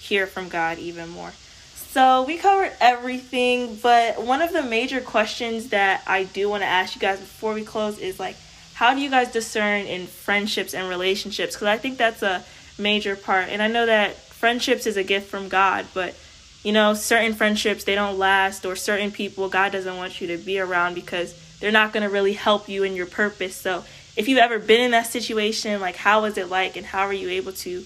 hear 0.00 0.26
from 0.26 0.48
God 0.48 0.78
even 0.78 1.08
more. 1.08 1.32
So 1.74 2.24
we 2.24 2.38
covered 2.38 2.72
everything, 2.80 3.76
but 3.76 4.22
one 4.22 4.40
of 4.40 4.52
the 4.52 4.62
major 4.62 5.00
questions 5.00 5.68
that 5.68 6.02
I 6.06 6.24
do 6.24 6.48
want 6.48 6.62
to 6.62 6.66
ask 6.66 6.94
you 6.94 7.00
guys 7.00 7.20
before 7.20 7.52
we 7.52 7.64
close 7.64 7.98
is 7.98 8.18
like 8.18 8.36
how 8.74 8.94
do 8.94 9.00
you 9.00 9.10
guys 9.10 9.30
discern 9.30 9.86
in 9.86 10.06
friendships 10.06 10.74
and 10.74 10.88
relationships 10.88 11.54
because 11.54 11.68
I 11.68 11.78
think 11.78 11.98
that's 11.98 12.22
a 12.22 12.42
major 12.78 13.14
part. 13.14 13.48
And 13.48 13.62
I 13.62 13.68
know 13.68 13.86
that 13.86 14.16
friendships 14.16 14.86
is 14.86 14.96
a 14.96 15.04
gift 15.04 15.28
from 15.28 15.48
God, 15.48 15.86
but 15.92 16.16
you 16.64 16.72
know, 16.72 16.94
certain 16.94 17.34
friendships 17.34 17.84
they 17.84 17.94
don't 17.94 18.18
last 18.18 18.64
or 18.64 18.74
certain 18.74 19.10
people 19.10 19.48
God 19.48 19.72
doesn't 19.72 19.96
want 19.96 20.20
you 20.20 20.28
to 20.28 20.38
be 20.38 20.58
around 20.58 20.94
because 20.94 21.34
they're 21.60 21.70
not 21.70 21.92
going 21.92 22.02
to 22.02 22.08
really 22.08 22.32
help 22.32 22.68
you 22.68 22.82
in 22.82 22.96
your 22.96 23.06
purpose. 23.06 23.54
So 23.54 23.84
if 24.16 24.28
you've 24.28 24.38
ever 24.38 24.58
been 24.58 24.80
in 24.80 24.90
that 24.90 25.06
situation, 25.06 25.80
like 25.80 25.96
how 25.96 26.22
was 26.22 26.36
it 26.36 26.50
like 26.50 26.76
and 26.76 26.86
how 26.86 27.06
are 27.06 27.12
you 27.12 27.28
able 27.30 27.52
to, 27.52 27.84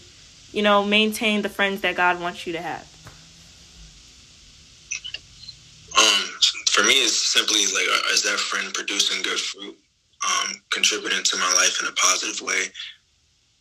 you 0.53 0.62
know, 0.62 0.85
maintain 0.85 1.43
the 1.43 1.49
friends 1.49 1.83
that 1.83 1.97
God 1.97 2.21
wants 2.21 2.47
you 2.47 2.53
to 2.55 2.61
have? 2.61 2.83
Um, 5.97 6.29
for 6.69 6.83
me, 6.83 7.05
it's 7.05 7.17
simply 7.17 7.65
like, 7.67 7.87
uh, 7.89 8.12
is 8.12 8.23
that 8.25 8.39
friend 8.39 8.73
producing 8.75 9.23
good 9.23 9.39
fruit, 9.39 9.77
um, 10.27 10.61
contributing 10.71 11.23
to 11.23 11.37
my 11.37 11.53
life 11.55 11.81
in 11.81 11.89
a 11.89 11.93
positive 11.93 12.45
way, 12.45 12.65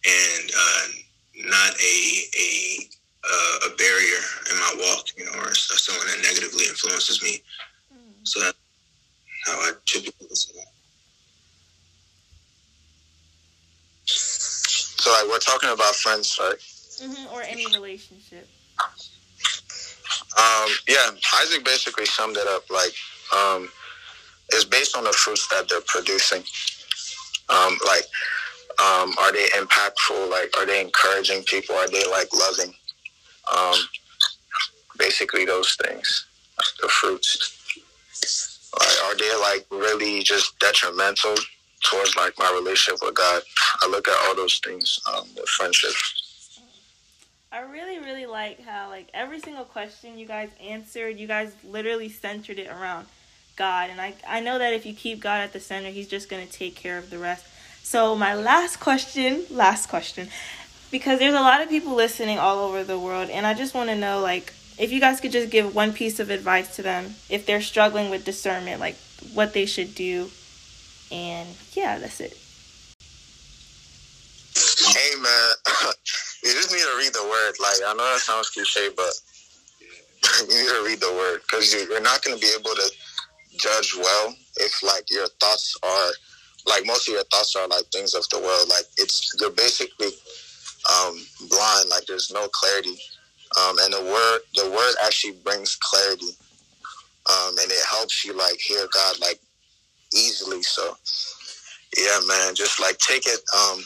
and 0.06 0.52
uh, 0.52 0.88
not 1.50 1.80
a 1.80 2.22
a 2.38 2.80
uh, 3.24 3.70
a 3.72 3.76
barrier 3.76 4.22
in 4.52 4.58
my 4.58 4.76
walk, 4.80 5.08
you 5.18 5.26
know, 5.26 5.32
or, 5.40 5.54
someone 5.56 6.08
that 6.08 6.22
negatively 6.24 6.66
influences 6.66 7.22
me. 7.22 7.42
Mm. 7.94 8.14
So 8.24 8.40
that's 8.40 8.58
how 9.46 9.54
I 9.54 9.72
typically 9.86 10.28
listen. 10.30 10.56
So 15.06 15.12
like 15.12 15.30
we're 15.30 15.38
talking 15.38 15.70
about 15.70 15.94
friends, 15.94 16.36
right? 16.42 16.58
Mm-hmm, 16.58 17.32
or 17.32 17.44
any 17.44 17.68
relationship. 17.68 18.48
Um, 20.36 20.70
yeah, 20.88 21.12
Isaac 21.42 21.64
basically 21.64 22.08
summed 22.08 22.38
it 22.38 22.48
up. 22.48 22.64
Like, 22.72 22.92
um, 23.32 23.70
it's 24.50 24.66
based 24.66 24.98
on 24.98 25.04
the 25.04 25.12
fruits 25.12 25.48
that 25.50 25.70
they're 25.70 25.82
producing. 25.86 26.42
Um, 27.50 27.78
like, 27.86 28.06
um, 28.82 29.14
are 29.20 29.32
they 29.32 29.46
impactful? 29.54 30.32
Like, 30.32 30.58
are 30.58 30.66
they 30.66 30.82
encouraging 30.82 31.44
people? 31.44 31.76
Are 31.76 31.88
they 31.88 32.04
like 32.10 32.30
loving? 32.34 32.74
Um, 33.56 33.76
basically, 34.98 35.46
those 35.46 35.78
things, 35.86 36.26
the 36.82 36.88
fruits. 36.88 37.52
Like, 38.80 39.04
are 39.06 39.18
they 39.20 39.36
like 39.40 39.68
really 39.70 40.24
just 40.24 40.58
detrimental 40.58 41.36
towards 41.86 42.16
like 42.16 42.34
my 42.38 42.52
relationship 42.52 43.00
with 43.02 43.16
God. 43.16 43.42
I 43.82 43.88
look 43.88 44.08
at 44.08 44.18
all 44.26 44.36
those 44.36 44.60
things 44.64 45.00
um, 45.12 45.28
with 45.36 45.48
friendship. 45.50 45.92
I 47.52 47.62
really, 47.62 48.00
really 48.00 48.26
like 48.26 48.62
how 48.62 48.90
like 48.90 49.10
every 49.14 49.40
single 49.40 49.64
question 49.64 50.18
you 50.18 50.26
guys 50.26 50.50
answered, 50.62 51.18
you 51.18 51.28
guys 51.28 51.54
literally 51.64 52.10
centered 52.10 52.60
it 52.60 52.68
around 52.68 53.08
God, 53.56 53.90
and 53.90 54.02
I 54.02 54.14
I 54.28 54.42
know 54.42 54.60
that 54.60 54.74
if 54.74 54.86
you 54.86 54.94
keep 54.94 55.22
God 55.22 55.42
at 55.42 55.54
the 55.54 55.60
center, 55.60 55.90
He's 55.90 56.08
just 56.08 56.30
gonna 56.30 56.46
take 56.46 56.76
care 56.76 56.98
of 56.98 57.10
the 57.10 57.18
rest. 57.18 57.46
So 57.84 58.16
my 58.16 58.34
last 58.34 58.80
question, 58.80 59.46
last 59.50 59.88
question, 59.90 60.28
because 60.92 61.20
there's 61.20 61.34
a 61.34 61.42
lot 61.42 61.62
of 61.62 61.70
people 61.70 61.94
listening 61.94 62.40
all 62.40 62.60
over 62.60 62.84
the 62.84 63.00
world, 63.00 63.30
and 63.30 63.46
I 63.46 63.54
just 63.54 63.74
want 63.74 63.90
to 63.90 63.96
know 63.96 64.20
like 64.20 64.54
if 64.78 64.92
you 64.92 65.00
guys 65.00 65.22
could 65.22 65.32
just 65.32 65.50
give 65.50 65.74
one 65.74 65.94
piece 65.94 66.20
of 66.20 66.30
advice 66.30 66.76
to 66.76 66.82
them 66.82 67.16
if 67.30 67.46
they're 67.46 67.62
struggling 67.62 68.10
with 68.10 68.26
discernment, 68.26 68.82
like 68.82 68.98
what 69.34 69.54
they 69.54 69.66
should 69.66 69.96
do 69.96 70.30
and 71.12 71.48
yeah, 71.74 72.00
that's 72.00 72.20
it. 72.20 72.38
Hey 74.96 75.12
man, 75.20 75.52
you 76.44 76.52
just 76.54 76.72
need 76.72 76.80
to 76.80 76.96
read 76.98 77.12
the 77.12 77.28
word. 77.28 77.54
Like 77.60 77.84
I 77.86 77.94
know 77.96 78.06
that 78.14 78.22
sounds 78.22 78.50
cliche, 78.50 78.88
but 78.96 79.12
you 80.50 80.56
need 80.56 80.70
to 80.70 80.84
read 80.86 81.02
the 81.02 81.12
word 81.12 81.42
because 81.42 81.74
you're 81.74 82.00
not 82.00 82.24
going 82.24 82.40
to 82.40 82.42
be 82.42 82.48
able 82.58 82.74
to 82.74 82.90
judge 83.58 83.94
well 83.98 84.34
if 84.56 84.82
like 84.84 85.04
your 85.12 85.28
thoughts 85.42 85.76
are 85.84 86.12
like 86.66 86.86
most 86.86 87.10
of 87.10 87.14
your 87.14 87.26
thoughts 87.26 87.58
are 87.58 87.68
like 87.68 87.84
things 87.92 88.14
of 88.14 88.24
the 88.30 88.40
world. 88.40 88.70
Like 88.70 88.86
it's 88.98 89.36
you're 89.42 89.52
basically 89.52 90.16
um, 90.90 91.20
blind. 91.50 91.90
Like 91.90 92.06
there's 92.08 92.32
no 92.34 92.48
clarity, 92.48 92.96
um, 93.60 93.76
and 93.82 93.92
the 93.96 94.02
word 94.02 94.40
the 94.56 94.72
word 94.72 94.96
actually 95.04 95.34
brings 95.44 95.76
clarity, 95.76 96.32
um, 97.30 97.52
and 97.60 97.70
it 97.70 97.86
helps 97.92 98.24
you 98.24 98.32
like 98.32 98.58
hear 98.60 98.88
God 98.94 99.20
like 99.20 99.42
easily. 100.14 100.64
So 100.64 100.96
yeah, 101.98 102.20
man, 102.30 102.56
just 102.56 102.80
like 102.80 102.98
take 103.00 103.28
it 103.28 103.42
um 103.54 103.84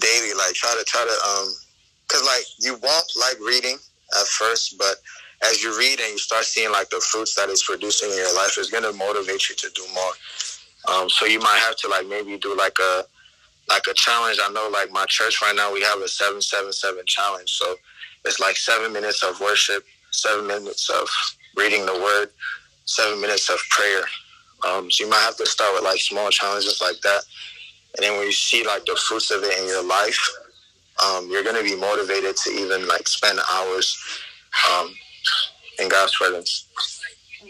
daily. 0.00 0.34
Like 0.34 0.54
try 0.54 0.74
to 0.78 0.84
try 0.84 1.04
to 1.04 1.28
um 1.30 1.48
because 2.06 2.24
like 2.24 2.44
you 2.60 2.72
won't 2.82 3.06
like 3.18 3.38
reading 3.40 3.76
at 4.18 4.26
first, 4.26 4.78
but 4.78 4.96
as 5.42 5.62
you 5.62 5.76
read 5.78 6.00
and 6.00 6.12
you 6.12 6.18
start 6.18 6.44
seeing 6.44 6.70
like 6.72 6.90
the 6.90 7.00
fruits 7.00 7.34
that 7.36 7.48
it's 7.48 7.64
producing 7.66 8.10
in 8.10 8.16
your 8.16 8.34
life, 8.34 8.54
it's 8.58 8.70
gonna 8.70 8.92
motivate 8.92 9.48
you 9.48 9.54
to 9.56 9.70
do 9.74 9.84
more. 9.94 10.12
Um, 10.88 11.08
so 11.08 11.26
you 11.26 11.38
might 11.40 11.60
have 11.66 11.76
to 11.76 11.88
like 11.88 12.06
maybe 12.06 12.38
do 12.38 12.56
like 12.56 12.78
a 12.80 13.04
like 13.68 13.82
a 13.88 13.94
challenge. 13.94 14.38
I 14.42 14.50
know 14.52 14.68
like 14.72 14.90
my 14.90 15.04
church 15.08 15.40
right 15.42 15.54
now 15.54 15.72
we 15.72 15.82
have 15.82 16.00
a 16.00 16.08
seven 16.08 16.40
seven 16.40 16.72
seven 16.72 17.02
challenge. 17.06 17.50
So 17.50 17.76
it's 18.24 18.40
like 18.40 18.56
seven 18.56 18.92
minutes 18.92 19.22
of 19.22 19.40
worship, 19.40 19.84
seven 20.10 20.46
minutes 20.46 20.90
of 20.90 21.08
reading 21.56 21.86
the 21.86 21.94
word, 21.94 22.30
seven 22.86 23.20
minutes 23.20 23.48
of 23.50 23.58
prayer. 23.70 24.04
Um, 24.66 24.90
so 24.90 25.04
you 25.04 25.10
might 25.10 25.20
have 25.20 25.36
to 25.36 25.46
start 25.46 25.74
with 25.74 25.84
like 25.84 26.00
small 26.00 26.30
challenges 26.30 26.80
like 26.80 27.00
that. 27.02 27.22
And 27.96 28.04
then 28.04 28.16
when 28.16 28.26
you 28.26 28.32
see 28.32 28.64
like 28.64 28.84
the 28.84 28.96
fruits 28.96 29.30
of 29.30 29.42
it 29.42 29.58
in 29.58 29.66
your 29.66 29.84
life, 29.84 30.18
um, 31.04 31.28
you're 31.30 31.42
going 31.42 31.56
to 31.56 31.62
be 31.62 31.76
motivated 31.76 32.36
to 32.36 32.50
even 32.50 32.86
like 32.86 33.08
spend 33.08 33.38
hours 33.50 33.96
um, 34.70 34.94
in 35.78 35.88
God's 35.88 36.14
presence. 36.16 36.66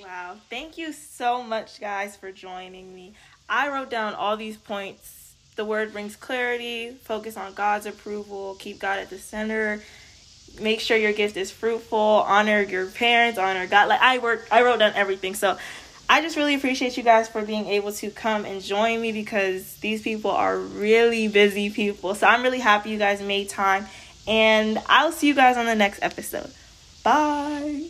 Wow. 0.01 0.37
Thank 0.51 0.79
you 0.79 0.93
so 0.93 1.43
much, 1.43 1.81
guys, 1.81 2.17
for 2.17 2.31
joining 2.31 2.95
me. 2.95 3.15
I 3.49 3.69
wrote 3.69 3.91
down 3.91 4.15
all 4.15 4.37
these 4.37 4.57
points. 4.57 5.35
The 5.57 5.65
word 5.65 5.93
brings 5.93 6.15
clarity, 6.15 6.91
focus 6.91 7.37
on 7.37 7.55
God's 7.55 7.87
approval, 7.87 8.55
keep 8.61 8.79
God 8.79 9.01
at 9.01 9.11
the 9.11 9.19
center, 9.19 9.83
make 10.61 10.81
sure 10.81 10.97
your 10.97 11.13
gift 11.13 11.37
is 11.37 11.51
fruitful, 11.51 11.99
honor 11.99 12.63
your 12.63 12.87
parents, 12.87 13.39
honor 13.39 13.67
God. 13.67 13.89
Like 13.89 14.01
I 14.01 14.19
work 14.19 14.47
I 14.53 14.63
wrote 14.63 14.79
down 14.79 14.93
everything. 14.95 15.35
So 15.35 15.59
I 16.11 16.23
just 16.23 16.37
really 16.37 16.55
appreciate 16.55 16.97
you 16.97 17.03
guys 17.03 17.29
for 17.29 17.43
being 17.43 17.67
able 17.67 17.93
to 17.93 18.11
come 18.11 18.45
and 18.45 18.63
join 18.63 19.01
me 19.01 19.13
because 19.13 19.77
these 19.77 20.01
people 20.03 20.31
are 20.31 20.57
really 20.59 21.29
busy 21.29 21.69
people. 21.69 22.15
So 22.15 22.27
I'm 22.27 22.43
really 22.43 22.61
happy 22.61 22.91
you 22.91 22.99
guys 22.99 23.21
made 23.21 23.51
time. 23.51 23.87
And 24.27 24.79
I'll 24.87 25.13
see 25.13 25.29
you 25.29 25.35
guys 25.35 25.57
on 25.57 25.67
the 25.67 25.75
next 25.75 26.03
episode. 26.03 26.51
Bye. 27.03 27.87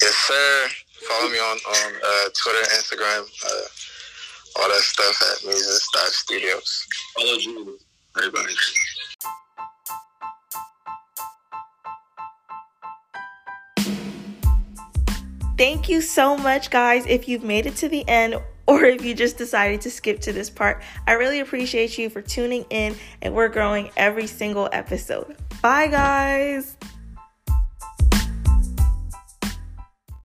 Yes, 0.00 0.14
sir. 0.14 0.68
Follow 1.08 1.30
me 1.30 1.38
on, 1.38 1.56
on 1.56 1.94
uh, 1.94 2.28
Twitter, 2.34 2.64
Instagram. 2.72 3.22
Uh, 3.44 4.60
all 4.60 4.68
that 4.68 4.80
stuff 4.80 5.22
at 5.22 5.46
Mesus 5.46 5.88
Studios. 6.12 6.86
Follow 7.16 7.34
you, 7.34 7.78
everybody. 8.16 8.54
Thank 15.58 15.88
you 15.88 16.00
so 16.00 16.36
much, 16.36 16.70
guys, 16.70 17.04
if 17.06 17.26
you've 17.26 17.42
made 17.42 17.66
it 17.66 17.74
to 17.76 17.88
the 17.88 18.08
end 18.08 18.36
or 18.68 18.84
if 18.84 19.04
you 19.04 19.12
just 19.12 19.36
decided 19.36 19.80
to 19.80 19.90
skip 19.90 20.20
to 20.20 20.32
this 20.32 20.48
part. 20.48 20.82
I 21.08 21.14
really 21.14 21.40
appreciate 21.40 21.98
you 21.98 22.08
for 22.10 22.22
tuning 22.22 22.64
in, 22.70 22.94
and 23.22 23.34
we're 23.34 23.48
growing 23.48 23.90
every 23.96 24.28
single 24.28 24.68
episode. 24.72 25.36
Bye, 25.60 25.88
guys. 25.88 26.76